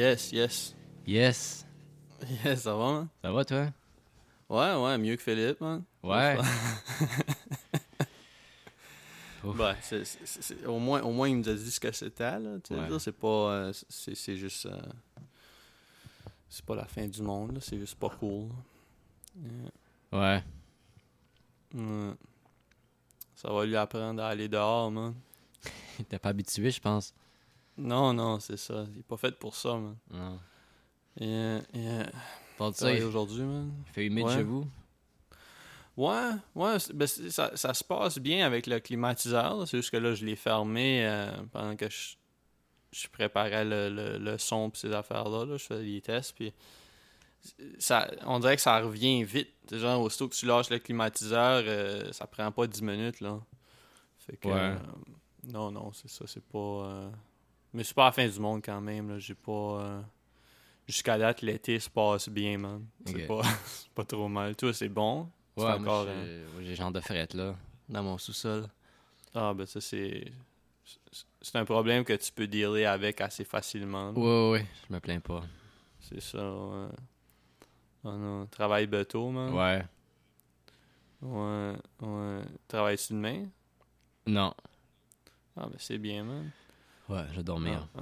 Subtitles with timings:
[0.00, 0.74] Yes, yes.
[1.06, 1.66] Yes.
[2.44, 3.08] Yes, ça va, man?
[3.22, 3.66] Ça va, toi?
[4.48, 5.82] Ouais, ouais, mieux que Philippe, man.
[6.02, 6.38] Ouais.
[9.42, 11.90] Ben, c'est- c'est- c'est- c'est- au, moins, au moins, il nous a dit ce que
[11.92, 12.58] c'était, là.
[12.62, 12.98] Tu Ouais.
[12.98, 13.26] c'est pas...
[13.52, 14.66] euh, c'est c'est juste...
[14.66, 14.78] euh,
[16.48, 17.60] c'est pas la fin du monde, là.
[17.62, 18.48] C'est juste pas cool.
[19.38, 19.70] Yeah.
[20.12, 20.44] Ouais.
[21.74, 22.12] Ouais.
[23.34, 25.14] Ça va lui apprendre à aller dehors, man.
[26.08, 27.14] T'es pas habitué, je pense.
[27.80, 28.84] Non, non, c'est ça.
[28.92, 29.96] Il est pas fait pour ça, man.
[30.10, 30.38] Non.
[31.18, 32.10] Yeah, yeah.
[32.94, 33.72] Il aujourd'hui, man.
[33.92, 34.34] fait humide Ouais.
[34.34, 34.66] chez vous?
[35.96, 39.66] Ouais, ouais, ben, ça, ça se passe bien avec le climatiseur.
[39.66, 42.14] C'est juste que là, je l'ai fermé euh, pendant que je,
[42.92, 45.44] je préparais le, le, le son et ces affaires-là.
[45.46, 45.56] là.
[45.56, 46.34] Je faisais des tests.
[46.36, 46.52] Puis
[47.78, 49.50] ça, on dirait que ça revient vite.
[49.68, 53.20] C'est genre, aussitôt que tu lâches le climatiseur, euh, ça prend pas 10 minutes.
[53.20, 53.40] là.
[54.18, 54.54] Fait que, Ouais.
[54.54, 54.76] euh,
[55.44, 56.24] non, non, c'est ça.
[56.26, 57.10] C'est pas.
[57.72, 59.10] Mais c'est pas la fin du monde quand même.
[59.10, 59.18] là.
[59.18, 59.52] J'ai pas.
[59.82, 60.02] euh,
[60.86, 62.84] Jusqu'à date, l'été se passe bien, man.
[63.06, 63.26] C'est Ok.
[63.26, 64.56] pas, c'est pas trop mal.
[64.56, 65.28] Toi, c'est bon?
[65.56, 67.54] C'est Ouais, encore, j'ai moi, j'ai genre de frette, là,
[67.88, 68.68] dans mon sous-sol.
[69.34, 70.32] Ah, ben ça, c'est.
[71.40, 74.10] C'est un problème que tu peux dealer avec assez facilement.
[74.12, 75.42] Ouais, ouais, ouais, je me plains pas.
[76.00, 76.88] C'est ça, ouais.
[78.02, 79.52] Oh non, travail bateau, man?
[79.54, 79.84] Ouais.
[81.22, 82.40] Ouais, ouais.
[82.66, 83.46] Travailles-tu demain?
[84.26, 84.54] Non.
[85.56, 86.50] Ah, ben c'est bien, man.
[87.10, 87.86] Ouais, je vais dormir.
[87.96, 88.00] Ah,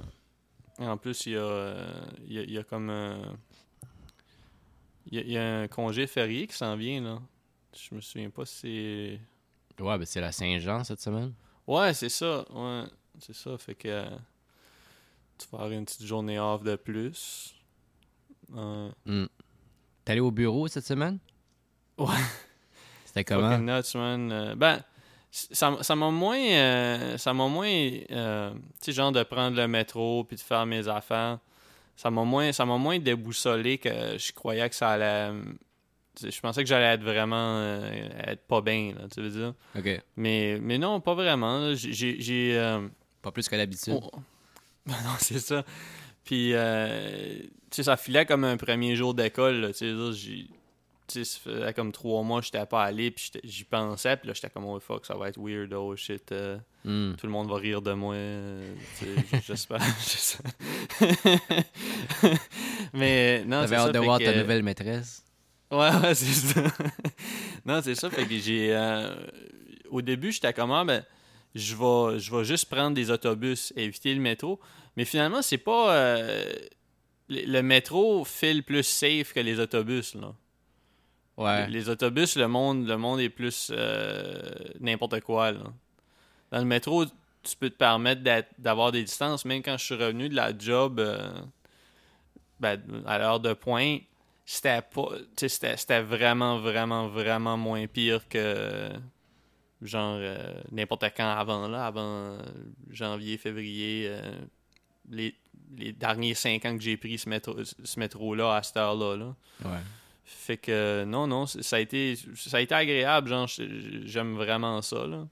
[0.77, 0.83] ah.
[0.83, 1.85] Et en plus, il y a,
[2.25, 2.89] il y a, il y a comme.
[2.89, 3.17] euh,
[5.07, 7.19] il, y a, il y a un congé férié qui s'en vient, là.
[7.75, 9.19] Je me souviens pas si
[9.77, 9.83] c'est.
[9.83, 11.33] Ouais, ben c'est la Saint-Jean cette semaine.
[11.67, 12.45] Ouais, c'est ça.
[12.51, 12.83] Ouais,
[13.19, 13.57] c'est ça.
[13.57, 14.09] Fait que euh,
[15.37, 17.55] tu vas avoir une petite journée off de plus.
[18.55, 19.25] Euh, Hmm.
[20.05, 21.19] T'es allé au bureau cette semaine?
[21.97, 22.15] Ouais.
[23.05, 23.57] C'était comment?
[23.59, 24.31] nuts, man.
[24.31, 24.83] Euh, ben,
[25.31, 26.37] ça ça m'a moins.
[26.39, 27.67] euh, ça m'a moins.
[28.11, 31.39] euh, tu genre de prendre le métro puis de faire mes affaires.
[31.95, 35.31] Ça m'a moins, ça m'a moins déboussolé que je croyais que ça allait.
[36.21, 37.57] Je pensais que j'allais être vraiment.
[37.59, 39.53] euh, être pas bien, là, tu veux dire.
[39.77, 40.01] Ok.
[40.17, 41.73] Mais, mais non, pas vraiment.
[41.75, 42.87] J'ai- euh,
[43.21, 43.99] Pas plus que d'habitude.
[44.01, 44.11] Oh.
[44.85, 45.63] Ben non, c'est ça.
[46.23, 49.67] Puis, euh, tu sais, ça filait comme un premier jour d'école.
[49.73, 49.93] Tu sais,
[51.11, 54.65] ça faisait comme trois mois j'étais pas allé, puis j'y pensais, puis là, j'étais comme,
[54.65, 57.13] oh fuck, ça va être weird, oh shit, euh, Hmm.
[57.17, 58.73] tout le monde va rire de moi, euh,
[59.45, 59.79] j'espère.
[62.93, 63.83] Mais non, c'est T'avais ça.
[63.87, 65.23] hâte de voir que- ta nouvelle maîtresse?
[65.71, 66.63] Ouais, ouais, c'est ça.
[67.65, 68.09] non, c'est ça.
[68.09, 68.69] Fait que j'ai.
[68.75, 69.13] euh,
[69.89, 71.03] au début, j'étais comme, ah, ben,
[71.53, 74.59] je vais, je vais juste prendre des autobus, éviter le métro.
[74.97, 75.93] Mais finalement, c'est pas.
[75.93, 76.53] euh,
[77.27, 80.33] le, le métro file plus safe que les autobus, là.
[81.39, 81.65] Ouais.
[81.67, 84.41] Les, les autobus, le monde, le monde est plus euh,
[84.79, 85.63] n'importe quoi, là.
[86.51, 88.21] Dans le métro, tu peux te permettre
[88.57, 89.45] d'avoir des distances.
[89.45, 91.31] Même quand je suis revenu de la job euh,
[92.59, 94.01] ben, à l'heure de pointe,
[94.45, 95.09] c'était pas.
[95.37, 98.89] C'était vraiment, vraiment, vraiment moins pire que
[99.81, 102.37] genre euh, n'importe quand avant là, avant
[102.89, 104.07] janvier, février.
[104.09, 104.21] euh,
[105.09, 105.35] les,
[105.77, 109.15] les derniers cinq ans que j'ai pris ce métro, ce métro-là à cette heure-là.
[109.15, 109.35] Là.
[109.65, 109.79] Ouais.
[110.31, 113.47] Fait que non, non, ça a été ça a été agréable, genre
[114.05, 115.27] j'aime vraiment ça là.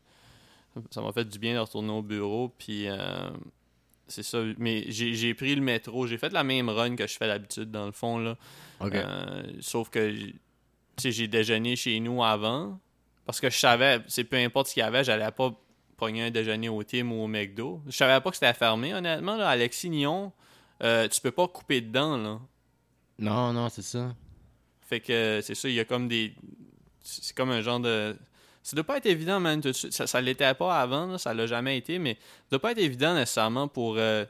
[0.91, 3.29] Ça m'a fait du bien de retourner au bureau, puis euh,
[4.07, 4.39] c'est ça.
[4.57, 7.85] Mais j'ai pris le métro, j'ai fait la même run que je fais d'habitude dans
[7.85, 8.37] le fond là.
[8.81, 10.13] Euh, sauf que
[10.97, 12.79] j'ai déjeuné chez nous avant
[13.25, 15.51] parce que je savais, c'est peu importe ce qu'il y avait, j'allais pas
[15.95, 17.81] pogner un déjeuner au Tim ou au McDo.
[17.85, 20.31] Je savais pas que c'était fermé honnêtement là, Alexis Nyon,
[20.81, 22.39] euh, tu peux pas couper dedans là.
[23.19, 24.15] Non, non, c'est ça.
[24.87, 26.33] Fait que c'est ça, il y a comme des.
[27.03, 28.15] C'est comme un genre de.
[28.63, 29.93] Ça doit pas être évident, man, tout de suite.
[29.93, 32.79] Ça, ça l'était pas avant, là, ça l'a jamais été, mais ça doit pas être
[32.79, 34.25] évident nécessairement pour euh,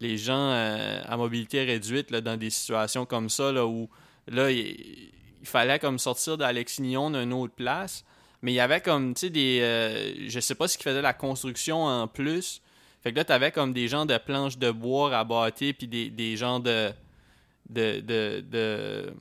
[0.00, 3.88] les gens euh, à mobilité réduite là, dans des situations comme ça, là, où
[4.28, 5.10] là, il,
[5.42, 8.04] fallait comme sortir d'Alexignon d'une autre place.
[8.42, 9.60] Mais il y avait comme, tu sais, des.
[9.62, 12.62] euh, je sais pas ce qui faisait la construction en plus.
[13.02, 16.36] Fait que là, t'avais comme des gens de planches de bois rabattées, puis des, des
[16.36, 16.90] gens de,
[17.68, 19.12] de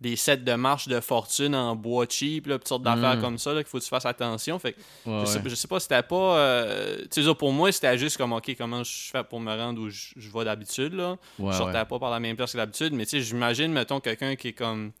[0.00, 3.20] des sets de marche de fortune en bois cheap, là, toutes sortes d'affaires Mm.
[3.20, 4.56] comme ça, qu'il faut que tu fasses attention.
[4.60, 5.50] Fait que Ouais, je, sais, ouais.
[5.50, 6.38] je sais pas, c'était pas.
[6.38, 9.52] euh, tu sais, ça, pour moi, c'était juste comme, OK, comment je fais pour me
[9.56, 11.16] rendre où je, je vais d'habitude, là?
[11.38, 13.98] Ouais, je sortais pas par la même place que d'habitude, mais tu sais, j'imagine, mettons,
[13.98, 14.92] quelqu'un qui est comme.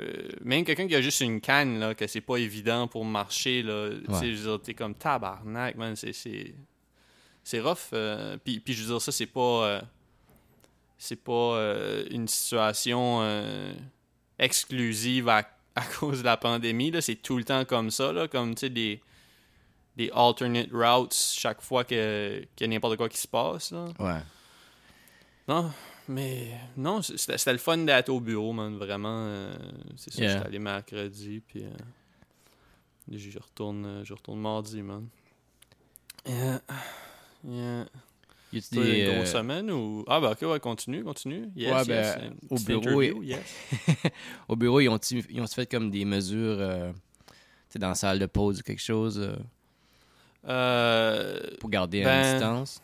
[0.00, 3.62] euh, même quelqu'un qui a juste une canne, là, que c'est pas évident pour marcher,
[3.62, 3.90] là.
[3.90, 4.32] Tu sais, Ouais.
[4.34, 6.12] je veux dire, t'es comme tabarnak, man, c'est.
[6.12, 6.52] c'est-
[7.44, 7.76] C'est rough.
[7.92, 9.40] euh, puis, puis je veux dire, ça, c'est pas.
[9.40, 9.80] euh,
[10.98, 11.60] c'est pas
[12.10, 13.20] une situation
[14.38, 16.92] exclusive à, à cause de la pandémie.
[17.00, 19.00] C'est tout le temps comme ça, là, comme tu sais, des,
[19.96, 23.70] des alternate routes chaque fois que- qu'il y a n'importe quoi qui se passe.
[23.72, 23.86] Là.
[23.98, 24.20] Ouais.
[25.48, 25.70] Non,
[26.08, 28.76] mais non, c'était le fun d'être au bureau, man.
[28.78, 29.26] Vraiment.
[29.26, 29.56] euh,
[29.96, 30.32] c'est ça, Yeah.
[30.34, 31.70] j'étais allé mercredi, puis euh,
[33.12, 35.08] je retourne, je retourne mardi, man.
[36.26, 36.60] Yeah.
[37.44, 37.84] Yeah.
[38.58, 40.04] Y des, une euh, grosse semaine ou.
[40.08, 41.48] Ah, ben ok, ouais, continue, continue.
[41.56, 42.16] Yes, Ouais, yes.
[42.16, 43.56] ben, au bureau, interview, yes.
[44.48, 44.98] au bureau, ils ont,
[45.30, 46.92] ils ont fait comme des mesures euh,
[47.76, 49.36] dans la salle de pause ou quelque chose euh,
[50.48, 52.82] Euh, pour garder Ben, une distance?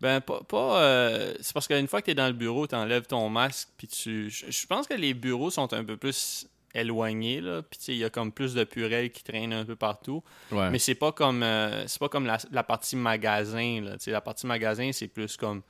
[0.00, 0.40] Ben, pas.
[0.42, 3.68] pas, c'est parce qu'une fois que tu es dans le bureau, tu enlèves ton masque,
[3.76, 4.30] puis tu.
[4.30, 7.62] Je pense que les bureaux sont un peu plus éloignés, là.
[7.62, 10.22] Puis, il y a comme plus de purelles qui traînent un peu partout.
[10.50, 10.70] Ouais.
[10.70, 11.42] Mais c'est pas comme.
[11.42, 13.96] euh, c'est pas comme la, la partie magasin, là.
[14.06, 15.62] La partie magasin, c'est plus comme.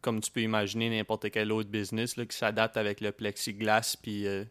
[0.00, 4.26] Comme tu peux imaginer n'importe quel autre business, là, qui s'adapte avec le plexiglas, puis.
[4.26, 4.44] euh,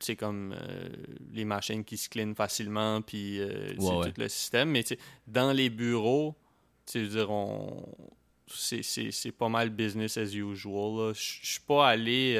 [0.00, 0.88] tu sais, comme euh,
[1.32, 4.06] les machines qui se cleanent facilement, puis euh, Ouais, ouais.
[4.12, 4.70] tout le système.
[4.70, 4.84] Mais
[5.26, 6.36] dans les bureaux,
[6.86, 7.84] tu dire, on...
[8.46, 11.12] c'est, c'est, c'est pas mal business as usual.
[11.14, 12.36] je suis pas allé.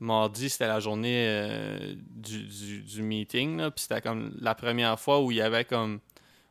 [0.00, 3.56] Mardi, c'était la journée euh, du, du, du meeting.
[3.58, 6.00] là, Puis c'était comme la première fois où il y avait comme.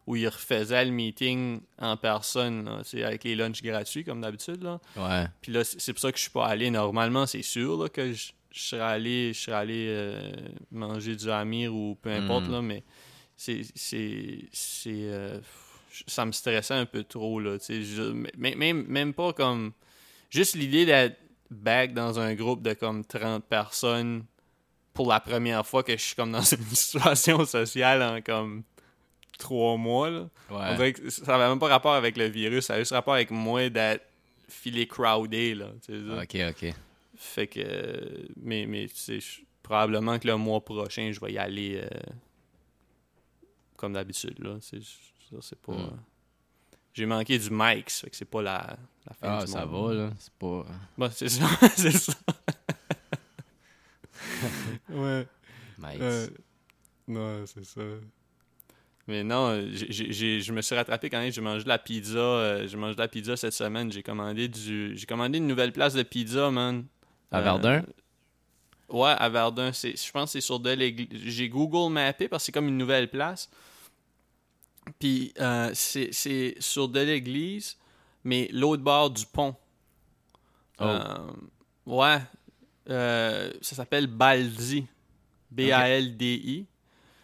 [0.05, 4.63] où ils refaisaient le meeting en personne, là, avec les lunchs gratuits, comme d'habitude.
[4.63, 4.79] Là.
[4.95, 5.27] Ouais.
[5.41, 6.69] Puis là, c'est pour ça que je suis pas allé.
[6.71, 10.31] Normalement, c'est sûr là, que je, je serais allé, je serais allé euh,
[10.71, 12.51] manger du Amir ou peu importe, Mm.
[12.51, 12.83] là, mais
[13.35, 13.61] c'est.
[13.75, 15.39] c'est, c'est euh,
[16.05, 17.39] ça me stressait un peu trop.
[17.39, 19.71] Là, je- même, même pas comme.
[20.29, 21.17] Juste l'idée d'être
[21.49, 24.25] back dans un groupe de comme 30 personnes
[24.93, 28.63] pour la première fois que je suis comme dans une situation sociale en comme
[29.37, 30.09] trois mois.
[30.09, 30.29] Là.
[30.49, 30.75] On Ouais.
[30.75, 33.29] dirait que ça n'avait même pas rapport avec le virus, ça a juste rapport avec
[33.31, 34.03] moi d'être
[34.49, 35.53] filé crowdé.
[35.55, 35.67] Là.
[36.21, 36.73] Ok, ok.
[37.15, 38.27] Fait que.
[38.37, 39.19] Mais, mais tu sais,
[39.63, 41.87] probablement que le mois prochain, je vais y aller euh,
[43.75, 44.39] comme d'habitude.
[44.39, 44.57] là.
[44.61, 44.81] C'est-
[45.29, 45.73] Ça, c'est pas.
[45.73, 45.99] Mm.
[46.97, 48.77] Euh, J'ai manqué du fait que c'est pas la,
[49.07, 49.95] la fin Ah, du ça monde.
[49.97, 50.09] va, là.
[50.17, 50.65] C'est pas.
[50.97, 51.45] Bon, c'est ça,
[51.75, 52.13] c'est ça.
[54.89, 55.27] ouais.
[55.77, 56.01] Mike.
[56.01, 56.27] Euh,
[57.07, 57.81] non, c'est ça.
[59.07, 61.31] Mais non, je me suis rattrapé quand même.
[61.31, 62.17] J'ai mangé de la pizza.
[62.17, 63.89] euh, j'ai mangé de la pizza cette semaine.
[63.91, 64.97] J'ai commandé du.
[64.97, 66.85] J'ai commandé une nouvelle place de pizza, man.
[67.31, 67.83] À Euh, Verdun?
[68.89, 69.71] Ouais, à Verdun.
[69.71, 71.07] Je pense que c'est sur de l'église.
[71.25, 73.49] J'ai Google Mappé parce que c'est comme une nouvelle place.
[74.99, 77.77] Puis euh, c'est sur de l'église,
[78.23, 79.55] mais l'autre bord du pont.
[80.79, 80.83] Oh.
[80.83, 81.17] Euh,
[81.85, 82.17] ouais.
[82.89, 84.85] Euh, ça s'appelle Baldi.
[85.51, 86.65] B-A-L-D-I.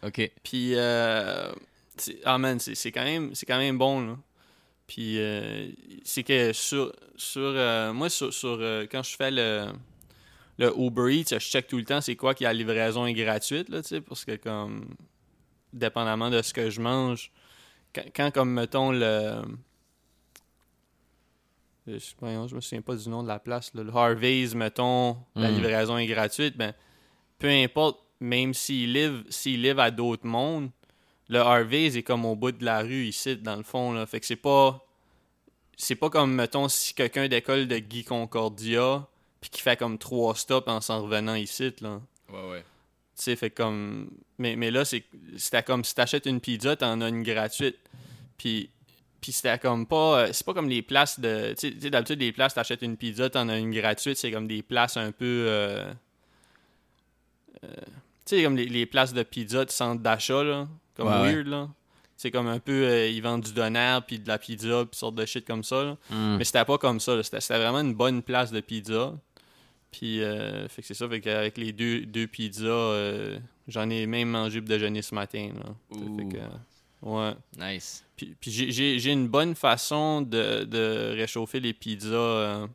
[0.04, 0.31] Ok.
[0.44, 0.71] Puis,
[1.98, 4.18] c'est- ah man, c'est quand, même- quand même bon, là.
[4.88, 5.18] Puis,
[6.04, 7.54] c'est que sur, sur
[7.94, 8.57] moi, sur, sur,
[8.92, 9.68] quand je fais le,
[10.57, 13.69] le Uber Eats, je check tout le temps c'est quoi qui la livraison est gratuite,
[13.69, 14.95] là, tu sais, parce que comme,
[15.71, 17.31] dépendamment de ce que je mange,
[17.93, 19.41] quand, quand, comme, mettons, le...
[21.85, 25.17] Je, voyons, je me souviens pas du nom de la place, là, le Harvey's, mettons,
[25.35, 25.55] la Mm.
[25.55, 26.73] livraison est gratuite, ben,
[27.39, 30.69] peu importe, même s'il livre, s'il livre à d'autres mondes,
[31.27, 33.91] le Harvey's est comme au bout de la rue ici, dans le fond.
[33.91, 34.05] Là.
[34.05, 34.79] Fait que c'est pas.
[35.75, 39.05] C'est pas comme, mettons, si quelqu'un d'école de Guy Concordia,
[39.41, 41.99] puis qui fait comme trois stops en s'en revenant ici, là.
[42.31, 42.65] Ouais, ouais.
[43.15, 44.10] Tu sais, fait comme.
[44.39, 45.03] Mais, mais là, c'est
[45.38, 47.77] c'était comme si t'achètes une pizza, t'en as une gratuite.
[48.38, 48.70] Puis.
[49.22, 50.20] Puis c'était comme pas.
[50.24, 51.53] euh, C'est pas comme les places de.
[51.53, 54.17] Tu sais- tu sais, d'habitude, les places, t'achètes une pizza, t'en as une gratuite.
[54.17, 55.46] C'est comme des places un peu.
[55.48, 55.93] euh,
[57.63, 57.67] euh,
[58.25, 60.67] tu sais, comme les, les places de pizza de centre d'achat, là.
[60.96, 61.34] Comme Ouais, ouais.
[61.36, 61.70] weird, là.
[62.17, 62.72] C'est comme un peu.
[62.86, 65.84] euh, ils vendent du doner, puis de la pizza, puis sortes de shit comme ça,
[65.84, 65.98] là.
[66.10, 66.38] Hmm.
[66.38, 67.22] Mais c'était pas comme ça.
[67.24, 69.13] c'était vraiment une bonne place de pizza.
[69.93, 71.07] Puis, euh, fait que c'est ça.
[71.07, 75.51] Fait qu'avec les deux, deux pizzas, euh, j'en ai même mangé pour déjeuner ce matin.
[75.55, 75.73] Là.
[75.97, 76.17] Ouh.
[76.17, 76.43] Fait que,
[77.03, 77.33] ouais.
[77.57, 78.03] Nice.
[78.17, 82.13] Puis, puis j'ai- une bonne façon de, de réchauffer les pizzas.
[82.15, 82.67] euh,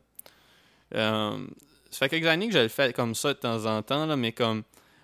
[0.95, 1.45] euh,
[1.91, 4.15] ça fait quelques années que je le fais comme ça de temps en temps, là,
[4.15, 4.63] mais comme.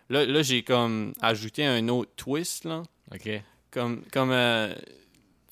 [0.09, 2.65] Là, là j'ai comme ajouté un autre twist.
[2.65, 3.29] Là, Ok.
[3.71, 4.73] comme comme euh,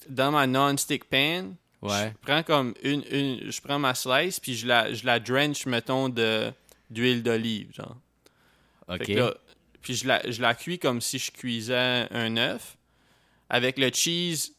[0.09, 1.53] dans ma non-stick pan,
[1.83, 2.13] Ouais.
[2.13, 5.65] je prends comme une, une je prends ma slice puis je la je la drench
[5.65, 6.51] mettons de
[6.89, 7.97] d'huile d'olive genre.
[8.87, 9.07] Ok.
[9.09, 9.33] là,
[9.81, 12.77] puis je la je la cuis comme si je cuisais un œuf
[13.49, 14.53] avec le cheese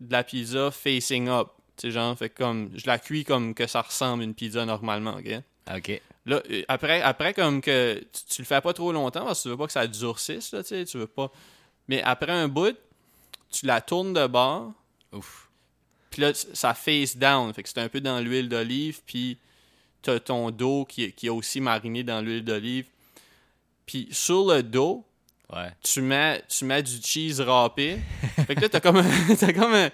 [0.00, 3.66] de la pizza facing up, tu sais genre fait comme je la cuis comme que
[3.66, 5.42] ça ressemble à une pizza normalement, OK?
[5.74, 6.00] Ok.
[6.26, 9.42] Là, euh, après, après comme que tu, tu le fais pas trop longtemps parce que
[9.44, 11.30] tu veux pas que ça durcisse, là, tu sais, tu veux pas.
[11.88, 12.76] Mais après un bout,
[13.50, 14.72] tu la tournes de bord,
[15.12, 15.45] Ouf.
[16.16, 17.52] Puis là, ça face down.
[17.52, 19.36] Fait que c'est un peu dans l'huile d'olive, puis
[20.00, 22.86] t'as ton dos qui, qui est aussi mariné dans l'huile d'olive.
[23.84, 25.04] Puis sur le dos,
[25.52, 25.68] Ouais.
[25.82, 27.98] tu mets, tu mets du cheese râpé.
[28.46, 29.04] fait que là, t'as comme
[29.38, 29.90] t'as comme un,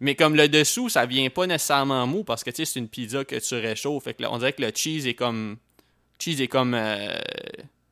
[0.00, 2.88] Mais comme le dessous, ça vient pas nécessairement mou parce que tu sais, c'est une
[2.88, 4.04] pizza que tu réchauffes.
[4.04, 5.58] Fait que là, on dirait que le cheese est comme.
[6.18, 6.72] Cheese est comme.
[6.74, 7.18] euh,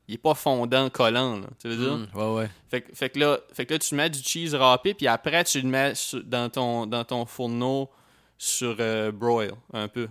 [0.08, 1.46] il est pas fondant, collant, là.
[1.60, 1.96] Tu veux dire?
[1.96, 2.50] Mm, ouais, ouais.
[2.68, 5.44] Fait, que- fait que là, fait que là, tu mets du cheese râpé, puis après,
[5.44, 7.90] tu le mets sur- dans, ton, dans ton fourneau
[8.38, 10.08] sur euh, broil, un peu.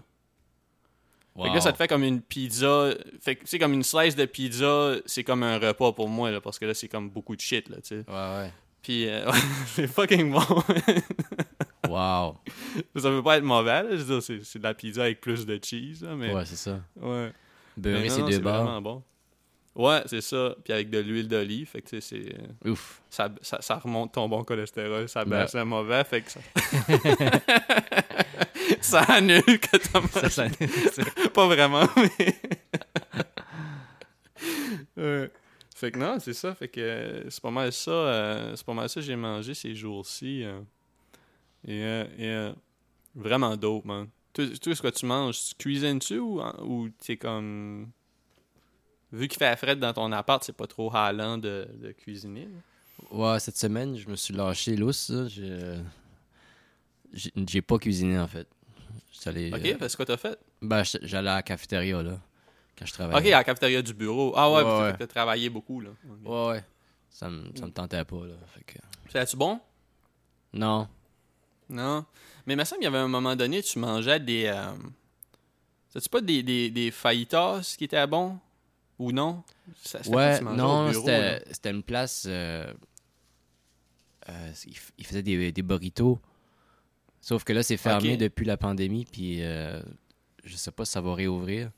[1.36, 2.92] Fait que là, ça te fait comme une pizza.
[3.20, 6.30] Fait que, tu sais, comme une slice de pizza, c'est comme un repas pour moi,
[6.30, 8.06] là, parce que là, c'est comme beaucoup de shit, là, tu sais.
[8.08, 8.54] Ouais, ouais.
[8.84, 9.32] Puis, euh,
[9.68, 10.42] c'est fucking bon.
[11.90, 12.38] Wow.
[12.96, 13.90] ça peut pas être mauvais, là.
[13.92, 16.34] Je veux dire, c'est, de la pizza avec plus de cheese, là, mais.
[16.34, 16.80] Ouais, c'est ça.
[17.00, 17.32] Ouais.
[17.76, 18.64] Beurrer deux c'est bords.
[18.64, 19.04] vraiment bon.
[19.76, 20.56] Ouais, c'est ça.
[20.64, 22.20] Puis avec de l'huile d'olive, fait que, tu sais,
[22.64, 22.70] c'est.
[22.70, 23.02] Ouf.
[23.10, 25.30] ça, ça, ça remonte ton bon cholestérol, ça Ouais.
[25.30, 26.40] baisse le mauvais, fait que ça...
[28.82, 31.30] ça annule que t'as Ça, ça- mangé.
[31.34, 32.36] Pas vraiment, mais...
[34.98, 35.32] Ouais.
[35.76, 38.74] Fait que non, c'est ça, fait que euh, c'est pas mal ça, euh, c'est pas
[38.74, 40.44] mal ça que j'ai mangé ces jours-ci.
[40.44, 40.62] euh.
[41.68, 42.54] Et, euh, et,
[43.16, 44.08] vraiment dope, man.
[44.34, 47.90] Toi, toi, ce que tu manges, tu cuisines-tu ou, ou t'es comme...
[49.14, 52.50] Vu qu'il fait frais dans ton appart, c'est pas trop halant de, de cuisiner?
[53.12, 55.10] Ouais, cette semaine, je me suis lâché lousse.
[55.10, 55.28] là.
[57.14, 58.48] J'ai pas cuisiné, en fait.
[59.26, 60.38] Allé, Ok, euh, parce que t'as fait?
[60.62, 62.20] ben, j'allais à la cafétéria, là,
[62.78, 63.20] quand je travaillais.
[63.20, 64.34] Ok, à la cafétéria du bureau.
[64.36, 65.92] Ah ouais, Ouais, t'as travaillé beaucoup, là.
[66.26, 66.64] Ouais, ouais.
[67.10, 68.34] Ça me, ça me tentait pas, là.
[68.48, 68.80] Fait que...
[69.08, 69.62] C'était-tu bon?
[70.52, 70.90] Non.
[71.70, 72.04] Non.
[72.46, 74.46] Mais il me semble qu'il y avait un moment donné, tu mangeais des.
[74.48, 74.72] Euh...
[75.88, 78.38] C'était-tu pas des, des, des fajitas qui étaient bons?
[79.00, 79.44] Ou non?
[79.82, 80.92] Ça- Ouais, non,
[81.52, 82.26] c'était une place.
[82.28, 82.72] Euh,
[84.30, 84.52] euh,
[84.98, 86.20] il, faisait des, des burritos.
[87.22, 89.82] Sauf que là, c'est fermé depuis la pandémie, puis euh,
[90.44, 91.72] je sais pas si ça va réouvrir.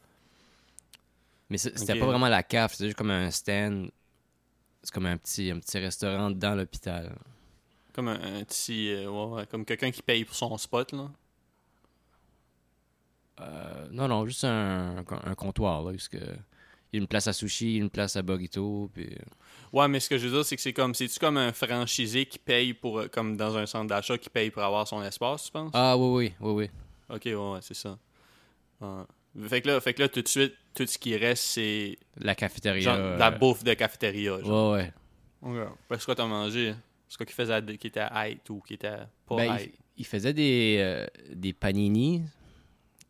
[1.50, 3.92] Mais c'était pas vraiment la cave, c'était juste comme un stand.
[4.82, 7.16] C'est comme un petit, un petit restaurant dans l'hôpital.
[7.94, 8.90] Comme un, un petit.
[8.92, 11.10] euh, ouais, comme quelqu'un qui paye pour son spot, là.
[13.42, 16.18] Euh, non, non, juste un, un comptoir, là, parce que
[16.94, 19.10] une place à sushi, une place à burrito, puis...
[19.74, 20.94] Ouais, mais ce que je veux dire, c'est que c'est comme.
[20.94, 23.00] C'est-tu comme un franchisé qui paye pour.
[23.00, 25.72] euh, Comme dans un centre d'achat qui paye pour avoir son espace, tu penses?
[25.74, 26.70] Ah, oui, oui, oui, oui.
[27.14, 27.98] Ok, ouais, ouais, c'est ça.
[28.80, 29.04] Ouais.
[29.50, 31.98] Fait que là, fait que là, tout de suite, tout ce qui reste, c'est.
[32.18, 32.82] La cafétéria.
[32.84, 34.42] Genre, la euh, bouffe de cafétéria.
[34.42, 34.74] Genre.
[34.74, 34.92] Ouais,
[35.42, 35.62] ouais.
[35.64, 35.70] Ok.
[35.90, 36.74] Parce que quoi t'as mangé?
[37.10, 38.06] C'est quoi qui faisait qui était
[38.50, 38.96] ou qui était
[39.28, 42.22] pas Ben, il, il faisait des, euh, des panini.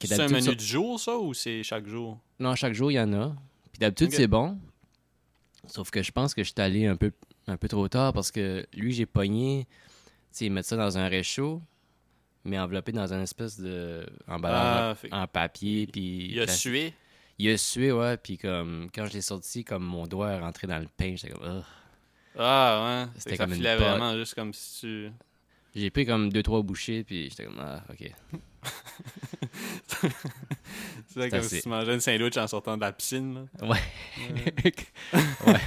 [0.03, 2.19] C'est un menu du jour, ça, ou c'est chaque jour?
[2.39, 3.35] Non, chaque jour, il y en a.
[3.75, 4.57] Puis d'habitude, c'est bon.
[5.67, 7.11] Sauf que je pense que je suis allé un peu,
[7.45, 9.67] un peu trop tard parce que lui, j'ai pogné.
[10.31, 11.61] Tu sais, mettent ça dans un réchaud,
[12.45, 14.05] mais enveloppé dans une espèce de.
[14.29, 15.87] emballage Ah, en papier.
[15.87, 16.93] Puis Il a sué.
[17.37, 18.15] Il a sué, ouais.
[18.15, 21.33] Puis comme, quand je l'ai sorti, comme mon doigt est rentré dans le pain, j'étais
[21.33, 21.61] comme.
[22.39, 23.11] Ah, ouais.
[23.17, 25.11] C'était que ça comme une filait vraiment juste comme si tu.
[25.75, 27.59] J'ai pris comme deux, trois bouchées, puis j'étais comme.
[27.59, 28.11] Ah, ok.
[31.07, 31.57] C'est comme assez.
[31.57, 33.67] si tu mangeais une sandwich en sortant de la piscine, là.
[33.67, 33.79] Ouais.
[35.47, 35.59] ouais.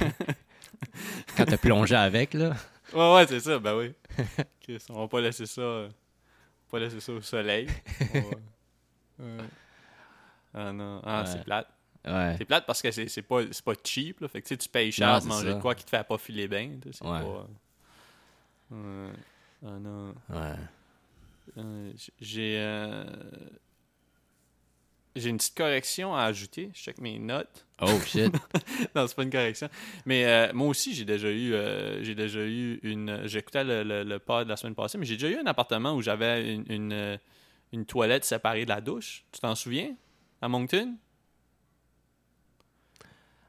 [1.37, 2.55] Quand t'as plongé avec, là.
[2.93, 3.93] Ouais, ouais, c'est ça, ben oui.
[4.89, 5.61] On va pas laisser ça.
[5.61, 5.89] euh,
[6.71, 7.67] pas laisser ça au soleil.
[8.13, 8.19] Va-
[9.19, 9.37] Ouais.
[10.53, 11.01] Ah non.
[11.03, 11.27] Ah, Ouais.
[11.29, 11.67] c'est plate.
[12.07, 12.35] Ouais.
[12.37, 14.27] C'est plate parce que c'est pas, pas cheap, là.
[14.29, 15.53] Fait que tu sais, tu payes cher Non, c'est manger ça.
[15.55, 16.71] de quoi qui te fait pas filer bien.
[16.91, 17.19] C'est Ouais.
[17.21, 17.47] pas.
[18.71, 19.09] Ouais.
[19.65, 20.13] Ah non.
[20.29, 20.55] Ouais.
[21.57, 22.55] Euh, J'ai.
[22.59, 23.03] euh,
[25.15, 26.69] J'ai une petite correction à ajouter.
[26.73, 27.65] Je check mes notes.
[27.81, 28.33] Oh, shit.
[28.95, 29.67] non, c'est pas une correction.
[30.05, 31.53] Mais euh, moi aussi, j'ai déjà eu.
[32.03, 33.27] j'ai déjà eu une.
[33.27, 35.93] J'écoutais le, le, le pod de la semaine passée, mais j'ai déjà eu un appartement
[35.93, 37.19] où j'avais une, une,
[37.73, 39.25] une toilette séparée de la douche.
[39.31, 39.93] Tu t'en souviens?
[40.41, 40.95] À Moncton?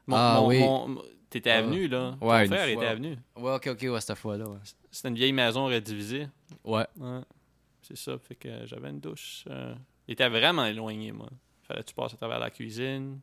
[0.07, 0.59] Mon- Ah, mon- oui.
[0.59, 1.61] mon- T'étais Ah.
[1.61, 2.17] venu, là.
[2.19, 2.83] Ton Ouais, une frère fois.
[2.83, 3.17] était venu.
[3.37, 4.57] Ouais, ok, ok, ouais, cette fois-là, ouais.
[4.91, 6.27] C'était une vieille maison redivisée.
[6.63, 6.85] Ouais.
[6.97, 7.21] Ouais.
[7.81, 8.17] C'est ça.
[8.19, 9.45] Fait que j'avais une douche.
[9.49, 9.73] euh,
[10.07, 11.29] Il était vraiment éloigné, moi.
[11.63, 13.19] Fallait que tu passes à travers la cuisine?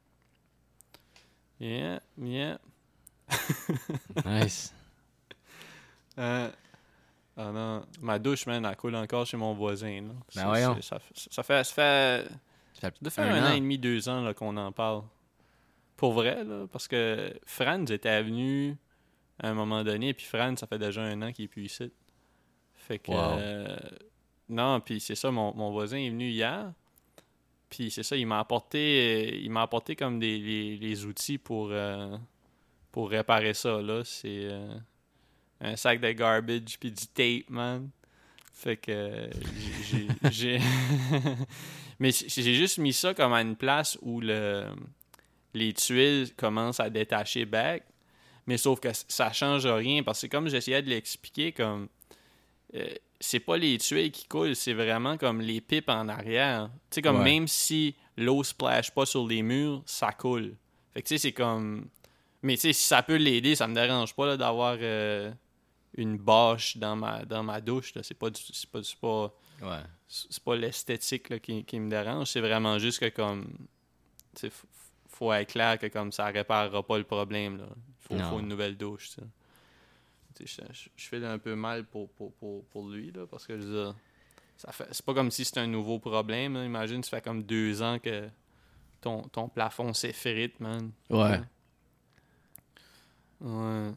[1.61, 2.59] Yeah, yeah.
[4.25, 4.73] Nice.
[6.19, 6.51] Euh,
[7.37, 10.01] ah non, ma douche, man, elle coule encore chez mon voisin.
[10.03, 10.15] Là.
[10.29, 10.81] C'est- voyons.
[10.83, 12.29] Ça, fait- ça fait, ça fait,
[12.81, 13.53] Ça fait ça fait un, an.
[13.55, 15.03] et demi, deux ans là, qu'on en parle.
[15.97, 18.77] Pour vrai, là, parce que Franz était venu
[19.41, 21.91] à un moment donné, puis Franz, ça fait déjà un an qu'il est plus ici.
[22.75, 23.11] Fait que.
[23.13, 23.39] Wow.
[23.39, 23.77] euh,
[24.49, 26.73] non, puis c'est ça, mon, mon voisin est venu hier.
[27.69, 31.69] Puis c'est ça, il m'a apporté, il m'a apporté comme des les, les outils pour,
[31.71, 32.17] euh,
[32.91, 33.83] pour réparer ça.
[33.83, 34.03] là.
[34.05, 34.75] C'est euh,
[35.61, 37.91] un sac de garbage puis du tape, man.
[38.55, 39.31] Fait que euh,
[40.31, 40.59] j'ai-
[42.01, 44.65] Mais j'ai juste mis ça comme à une place où le
[45.55, 47.85] les tuiles commencent à détacher back.
[48.49, 51.89] Mais sauf que ça change rien parce que comme j'essayais de l'expliquer, comme.
[52.75, 52.89] euh,
[53.21, 56.71] c'est pas les tuiles qui coulent, c'est vraiment comme les pipes en arrière.
[56.91, 57.25] Tu sais, comme Ouais.
[57.25, 60.55] même si l'eau splash pas sur les murs, ça coule.
[60.95, 61.89] Fait que tu sais, c'est comme.
[62.43, 65.31] Mais tu sais, si ça peut l'aider, ça me dérange pas d'avoir euh,
[65.97, 67.93] une bâche dans ma, dans ma douche.
[68.03, 69.83] C'est pas, du- c'est pas, c'est pas, Ouais.
[70.07, 72.29] c'est pas l'esthétique qui, qui me dérange.
[72.29, 73.47] C'est vraiment juste que comme.
[75.19, 77.59] Faut être clair que comme ça réparera pas le problème.
[77.59, 77.67] Là.
[78.01, 79.11] Faut, une nouvelle douche.
[80.41, 83.59] Je, je- je fais un peu mal pour, pour, pour, pour lui là, parce que
[83.61, 83.95] je veux dire,
[84.57, 86.55] ça fait, c'est pas comme si c'était un nouveau problème.
[86.55, 86.65] là.
[86.65, 88.29] Imagine, ça fait comme deux ans que
[89.01, 90.93] ton, ton plafond s'effrite, man.
[91.11, 91.41] Ouais.
[93.41, 93.93] Ouais.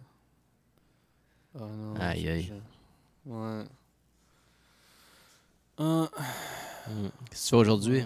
[1.54, 1.96] Ah non.
[2.00, 2.54] Aïe, aïe.
[3.26, 3.64] Ouais.
[5.78, 6.10] Ah.
[6.88, 7.08] Mm.
[7.30, 8.04] Qu'est-ce que tu fais aujourd'hui?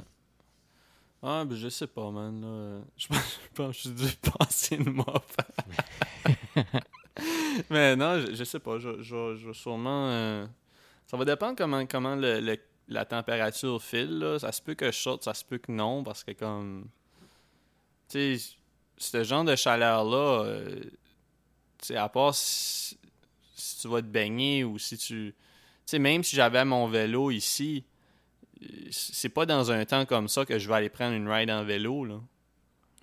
[1.28, 2.40] Ah, ben je sais pas, man.
[2.42, 2.82] Là.
[2.98, 5.26] Je pense, je pense que suis dû passer une mop.
[7.70, 8.78] Mais non, je, sais pas.
[8.78, 10.10] Je, je, je sûrement.
[10.10, 10.46] euh,
[11.08, 14.20] Ça va dépendre comment, comment le, la température file.
[14.20, 14.38] Là.
[14.40, 16.88] Ça se peut que je sorte, ça se peut que non, parce que comme.
[18.10, 18.56] Tu sais,
[18.98, 20.80] ce genre de chaleur-là, euh,
[21.96, 23.00] à part si,
[23.82, 25.34] tu vas te baigner ou si tu.
[25.34, 25.36] Tu
[25.86, 27.84] sais, même si j'avais mon vélo ici,
[28.92, 31.64] c'est pas dans un temps comme ça que je vais aller prendre une ride en
[31.64, 32.20] vélo, là.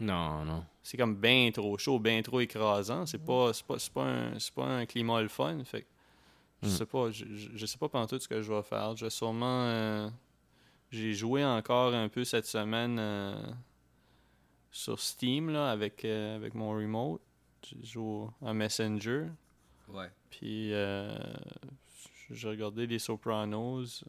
[0.01, 0.65] Non, non.
[0.83, 3.07] C'est comme bien trop chaud, bien trop écrasant.
[3.07, 5.63] C'est pas, c'est pas, c'est pas, un, c'est pas un climat le fun.
[5.65, 5.87] Fait que
[6.63, 6.71] je Mm.
[6.71, 8.97] sais pas, je, sais pas pendant tout ce que je vais faire.
[8.97, 9.65] Je vais sûrement.
[9.67, 10.09] euh,
[10.91, 13.35] j'ai joué encore un peu cette semaine euh,
[14.71, 17.21] sur Steam là, avec, euh, avec mon remote.
[17.65, 19.27] Je joue en Messenger.
[19.89, 20.11] Ouais.
[20.31, 20.71] Puis
[22.31, 24.05] j'ai regardé les Sopranos.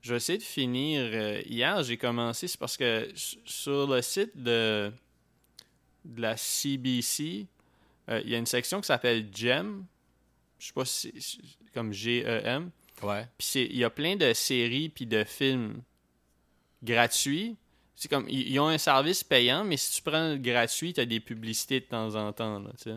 [0.00, 1.00] Je vais essayer de finir.
[1.12, 3.10] euh, hier, j'ai commencé, c'est parce que
[3.44, 4.92] sur le site de,
[6.04, 7.46] de la CBC,
[8.08, 9.84] euh, il y a une section qui s'appelle GEM.
[10.58, 11.12] Je sais pas si.
[11.72, 12.70] comme G-E-M.
[13.02, 13.26] Ouais.
[13.38, 15.82] Puis c'est- il y a plein de séries puis de films
[16.82, 17.56] gratuits.
[17.94, 21.06] C'est comme ils ont un service payant, mais si tu prends le gratuit, tu as
[21.06, 22.58] des publicités de temps en temps.
[22.58, 22.96] Là, tu sais.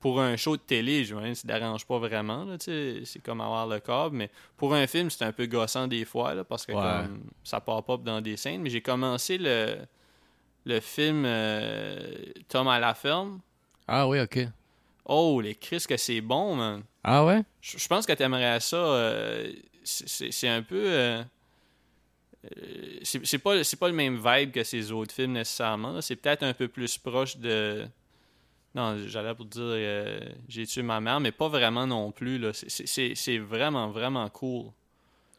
[0.00, 2.46] Pour un show de télé, je me ça ne dérange pas vraiment.
[2.58, 6.34] C'est comme avoir le câble, mais pour un film, c'est un peu gossant des fois
[6.34, 6.80] là, parce que Ouais.
[6.80, 8.62] comme, ça part pas dans des scènes.
[8.62, 9.76] Mais j'ai commencé le,
[10.64, 12.16] le film euh,
[12.48, 13.40] Tom à la ferme.
[13.86, 14.38] Ah oui, ok.
[15.04, 16.82] Oh, les Chris, que c'est bon, man.
[17.04, 17.42] Ah ouais?
[17.60, 18.76] Je pense que tu aimerais ça.
[18.76, 20.82] euh, c'est- un peu.
[20.86, 21.22] euh,
[23.02, 26.00] c'est pas, c'est pas le même vibe que ces autres films nécessairement.
[26.00, 27.86] C'est peut-être un peu plus proche de.
[28.74, 32.38] Non, j'allais pour dire euh, J'ai tué ma mère, mais pas vraiment non plus.
[32.38, 32.52] là.
[32.52, 34.66] C'est- C'est c'est- c'est vraiment, vraiment cool.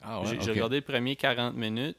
[0.02, 0.38] Ah J'ai ouais.
[0.42, 0.56] j'ai ok.
[0.56, 1.98] regardé les premiers 40 minutes.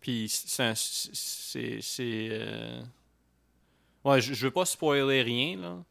[0.00, 0.62] Puis c'est.
[0.64, 1.80] un- C'est.
[1.80, 2.82] c'est, euh,
[4.04, 5.84] Ouais, je, je veux pas spoiler rien, là.